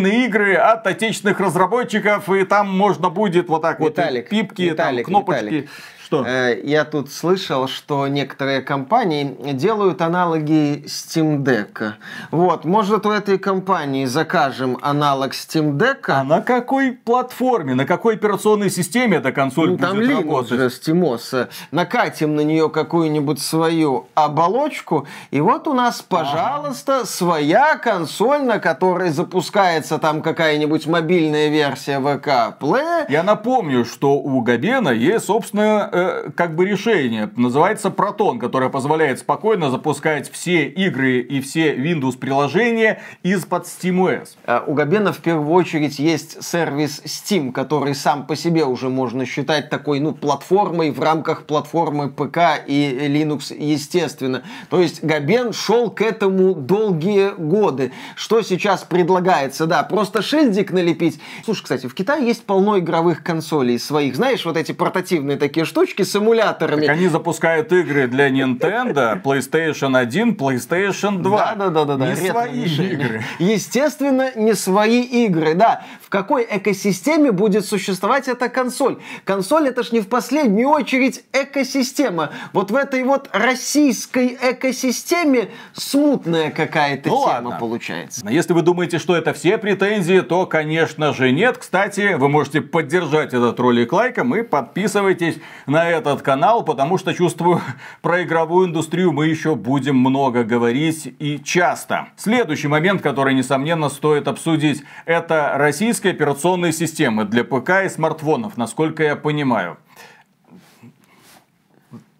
мобильные 0.00 0.26
игры 0.26 0.54
от 0.54 0.86
отечественных 0.86 1.40
разработчиков, 1.40 2.28
и 2.30 2.44
там 2.44 2.68
можно 2.68 3.10
будет 3.10 3.48
вот 3.48 3.62
так 3.62 3.80
Виталик, 3.80 4.24
вот 4.24 4.30
пипки, 4.30 4.62
Виталик, 4.62 5.06
там, 5.06 5.14
кнопочки. 5.14 5.44
Виталик. 5.44 5.70
Что? 6.10 6.24
Э, 6.26 6.60
я 6.64 6.84
тут 6.84 7.12
слышал, 7.12 7.68
что 7.68 8.08
некоторые 8.08 8.62
компании 8.62 9.36
делают 9.52 10.02
аналоги 10.02 10.82
Steam 10.86 11.44
Deck. 11.44 11.92
Вот, 12.32 12.64
может, 12.64 13.06
у 13.06 13.12
этой 13.12 13.38
компании 13.38 14.06
закажем 14.06 14.76
аналог 14.82 15.34
Steam 15.34 15.74
Deck. 15.78 16.06
А 16.08 16.24
на 16.24 16.40
какой 16.40 16.90
платформе, 16.92 17.76
на 17.76 17.86
какой 17.86 18.14
операционной 18.14 18.70
системе 18.70 19.18
эта 19.18 19.30
консоль 19.30 19.70
Ну, 19.70 19.76
будет 19.76 19.88
там 19.88 20.00
работать? 20.18 20.58
же, 20.58 20.66
SteamOS. 20.66 21.48
Накатим 21.70 22.34
на 22.34 22.40
нее 22.40 22.68
какую-нибудь 22.70 23.40
свою 23.40 24.08
оболочку, 24.16 25.06
и 25.30 25.40
вот 25.40 25.68
у 25.68 25.74
нас, 25.74 26.02
пожалуйста, 26.02 27.06
своя 27.06 27.76
консоль, 27.76 28.42
на 28.42 28.58
которой 28.58 29.10
запускается 29.10 29.98
там 29.98 30.22
какая-нибудь 30.22 30.88
мобильная 30.88 31.50
версия 31.50 32.00
VK 32.00 32.58
Play. 32.58 33.06
Я 33.08 33.22
напомню, 33.22 33.84
что 33.84 34.14
у 34.14 34.40
Габена 34.40 34.90
есть, 34.90 35.26
собственно, 35.26 35.88
э, 36.00 36.30
как 36.34 36.54
бы 36.54 36.66
решение. 36.66 37.30
Называется 37.36 37.88
Proton, 37.88 38.38
которое 38.38 38.70
позволяет 38.70 39.18
спокойно 39.18 39.70
запускать 39.70 40.30
все 40.30 40.66
игры 40.66 41.20
и 41.20 41.40
все 41.40 41.74
Windows 41.74 42.16
приложения 42.16 43.02
из-под 43.22 43.64
SteamOS. 43.64 44.28
Э, 44.46 44.60
У 44.66 44.74
Габена 44.74 45.12
в 45.12 45.18
первую 45.18 45.52
очередь 45.52 45.98
есть 45.98 46.42
сервис 46.42 47.02
Steam, 47.04 47.52
который 47.52 47.94
сам 47.94 48.26
по 48.26 48.36
себе 48.36 48.64
уже 48.64 48.88
можно 48.88 49.26
считать 49.26 49.70
такой, 49.70 50.00
ну, 50.00 50.12
платформой 50.12 50.90
в 50.90 51.00
рамках 51.00 51.44
платформы 51.44 52.08
ПК 52.08 52.38
и 52.66 53.08
Linux, 53.08 53.54
естественно. 53.56 54.42
То 54.68 54.80
есть 54.80 55.02
Габен 55.02 55.52
шел 55.52 55.90
к 55.90 56.02
этому 56.02 56.54
долгие 56.54 57.32
годы. 57.36 57.92
Что 58.14 58.42
сейчас 58.42 58.84
предлагается? 58.84 59.66
Да, 59.66 59.82
просто 59.82 60.22
шильдик 60.22 60.70
налепить. 60.72 61.20
Слушай, 61.44 61.62
кстати, 61.62 61.86
в 61.86 61.94
Китае 61.94 62.26
есть 62.26 62.44
полно 62.44 62.78
игровых 62.78 63.22
консолей 63.22 63.78
своих. 63.78 64.16
Знаешь, 64.16 64.44
вот 64.44 64.56
эти 64.56 64.72
портативные 64.72 65.36
такие 65.36 65.64
штучки 65.64 65.89
с 65.98 66.16
эмуляторами. 66.16 66.86
Так 66.86 66.96
они 66.96 67.08
запускают 67.08 67.72
игры 67.72 68.06
для 68.06 68.28
Nintendo, 68.30 69.20
PlayStation 69.22 69.96
1, 69.96 70.34
PlayStation 70.34 71.18
2. 71.18 71.54
Да, 71.54 71.70
да, 71.70 71.84
да, 71.84 71.96
да. 71.96 72.06
Не 72.08 72.16
свои 72.16 72.64
игры. 72.64 73.22
Естественно, 73.38 74.30
не 74.36 74.54
свои 74.54 75.02
игры, 75.02 75.54
да. 75.54 75.84
Какой 76.10 76.44
экосистеме 76.50 77.30
будет 77.30 77.64
существовать 77.64 78.26
эта 78.26 78.48
консоль? 78.48 78.98
Консоль 79.24 79.68
это 79.68 79.84
ж 79.84 79.92
не 79.92 80.00
в 80.00 80.08
последнюю 80.08 80.68
очередь 80.68 81.22
экосистема. 81.32 82.30
Вот 82.52 82.72
в 82.72 82.74
этой 82.74 83.04
вот 83.04 83.30
российской 83.32 84.36
экосистеме 84.42 85.50
смутная 85.72 86.50
какая-то 86.50 87.08
Ну 87.08 87.14
тема 87.14 87.26
ладно. 87.26 87.56
получается. 87.60 88.24
Но 88.24 88.30
Если 88.32 88.52
вы 88.52 88.62
думаете, 88.62 88.98
что 88.98 89.14
это 89.14 89.32
все 89.32 89.56
претензии, 89.56 90.18
то, 90.18 90.46
конечно 90.46 91.14
же, 91.14 91.30
нет. 91.30 91.58
Кстати, 91.58 92.14
вы 92.14 92.28
можете 92.28 92.60
поддержать 92.60 93.32
этот 93.32 93.60
ролик 93.60 93.92
лайком 93.92 94.34
и 94.34 94.42
подписывайтесь 94.42 95.36
на 95.66 95.88
этот 95.88 96.22
канал, 96.22 96.64
потому 96.64 96.98
что, 96.98 97.14
чувствую, 97.14 97.60
про 98.02 98.24
игровую 98.24 98.66
индустрию 98.66 99.12
мы 99.12 99.28
еще 99.28 99.54
будем 99.54 99.96
много 99.96 100.42
говорить 100.42 101.14
и 101.20 101.38
часто. 101.38 102.08
Следующий 102.16 102.66
момент, 102.66 103.00
который, 103.00 103.32
несомненно, 103.32 103.88
стоит 103.88 104.26
обсудить, 104.26 104.82
это 105.06 105.56
российские 106.00 106.14
операционные 106.14 106.72
системы 106.72 107.26
для 107.26 107.44
ПК 107.44 107.84
и 107.84 107.88
смартфонов, 107.90 108.56
насколько 108.56 109.02
я 109.02 109.16
понимаю. 109.16 109.76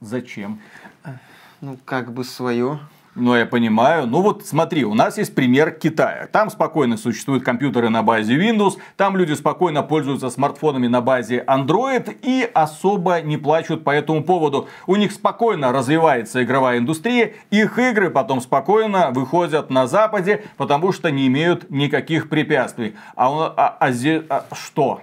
Зачем? 0.01 0.61
Ну, 1.63 1.79
как 1.87 2.13
бы 2.13 2.25
свое. 2.25 2.79
Ну, 3.17 3.35
я 3.35 3.45
понимаю. 3.45 4.07
Ну 4.07 4.21
вот 4.23 4.47
смотри, 4.47 4.85
у 4.85 4.95
нас 4.95 5.19
есть 5.19 5.35
пример 5.35 5.73
Китая. 5.73 6.29
Там 6.31 6.49
спокойно 6.49 6.97
существуют 6.97 7.43
компьютеры 7.43 7.89
на 7.89 8.03
базе 8.05 8.37
Windows, 8.37 8.79
там 8.97 9.17
люди 9.17 9.33
спокойно 9.33 9.83
пользуются 9.83 10.31
смартфонами 10.31 10.87
на 10.87 11.01
базе 11.01 11.45
Android 11.45 12.17
и 12.23 12.49
особо 12.55 13.21
не 13.21 13.37
плачут 13.37 13.83
по 13.83 13.91
этому 13.91 14.23
поводу. 14.23 14.69
У 14.87 14.95
них 14.95 15.11
спокойно 15.11 15.73
развивается 15.73 16.43
игровая 16.45 16.79
индустрия, 16.79 17.35
их 17.51 17.79
игры 17.81 18.11
потом 18.11 18.41
спокойно 18.41 19.11
выходят 19.11 19.71
на 19.71 19.89
Западе, 19.89 20.45
потому 20.57 20.93
что 20.93 21.11
не 21.11 21.27
имеют 21.27 21.69
никаких 21.69 22.29
препятствий. 22.29 22.95
А, 23.17 23.33
у- 23.33 23.41
а- 23.41 23.77
а 23.81 23.89
а 23.89 24.55
что? 24.55 25.01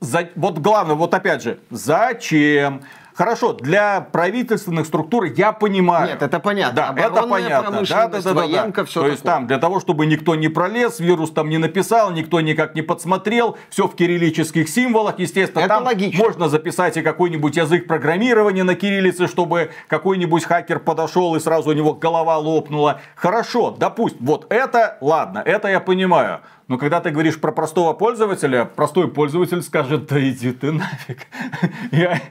За- 0.00 0.28
вот 0.34 0.58
главное, 0.58 0.94
вот 0.94 1.14
опять 1.14 1.42
же, 1.42 1.58
зачем? 1.70 2.82
Хорошо, 3.20 3.52
для 3.52 4.00
правительственных 4.00 4.86
структур 4.86 5.24
я 5.24 5.52
понимаю. 5.52 6.08
Нет, 6.08 6.22
это 6.22 6.40
понятно. 6.40 6.74
Да, 6.74 6.94
это 6.96 7.20
Оборонная 7.20 7.30
понятно. 7.42 7.70
промышленность, 7.70 7.90
Да, 7.90 8.08
да, 8.08 8.22
да, 8.22 8.32
да, 8.32 8.40
военка, 8.46 8.80
да. 8.80 8.84
всё 8.86 9.00
То 9.02 9.08
есть 9.08 9.22
такое. 9.22 9.34
там 9.34 9.46
для 9.46 9.58
того, 9.58 9.78
чтобы 9.78 10.06
никто 10.06 10.34
не 10.36 10.48
пролез, 10.48 11.00
вирус 11.00 11.30
там 11.30 11.50
не 11.50 11.58
написал, 11.58 12.12
никто 12.12 12.40
никак 12.40 12.74
не 12.74 12.80
подсмотрел, 12.80 13.58
все 13.68 13.86
в 13.86 13.94
кириллических 13.94 14.70
символах, 14.70 15.18
естественно. 15.18 15.60
Это 15.60 15.68
там 15.68 15.84
логично. 15.84 16.24
можно 16.24 16.48
записать 16.48 16.96
и 16.96 17.02
какой-нибудь 17.02 17.54
язык 17.58 17.86
программирования 17.86 18.64
на 18.64 18.74
кириллице, 18.74 19.26
чтобы 19.26 19.70
какой-нибудь 19.88 20.44
хакер 20.44 20.78
подошел 20.78 21.36
и 21.36 21.40
сразу 21.40 21.68
у 21.68 21.72
него 21.74 21.92
голова 21.92 22.38
лопнула. 22.38 23.02
Хорошо, 23.16 23.70
допустим, 23.70 24.24
вот 24.24 24.46
это, 24.48 24.96
ладно, 25.02 25.42
это 25.44 25.68
я 25.68 25.80
понимаю. 25.80 26.40
Но 26.70 26.78
когда 26.78 27.00
ты 27.00 27.10
говоришь 27.10 27.40
про 27.40 27.50
простого 27.50 27.94
пользователя, 27.94 28.64
простой 28.64 29.08
пользователь 29.08 29.60
скажет, 29.60 30.06
да 30.06 30.20
иди 30.20 30.52
ты 30.52 30.70
нафиг. 30.70 31.26
Я 31.90 32.22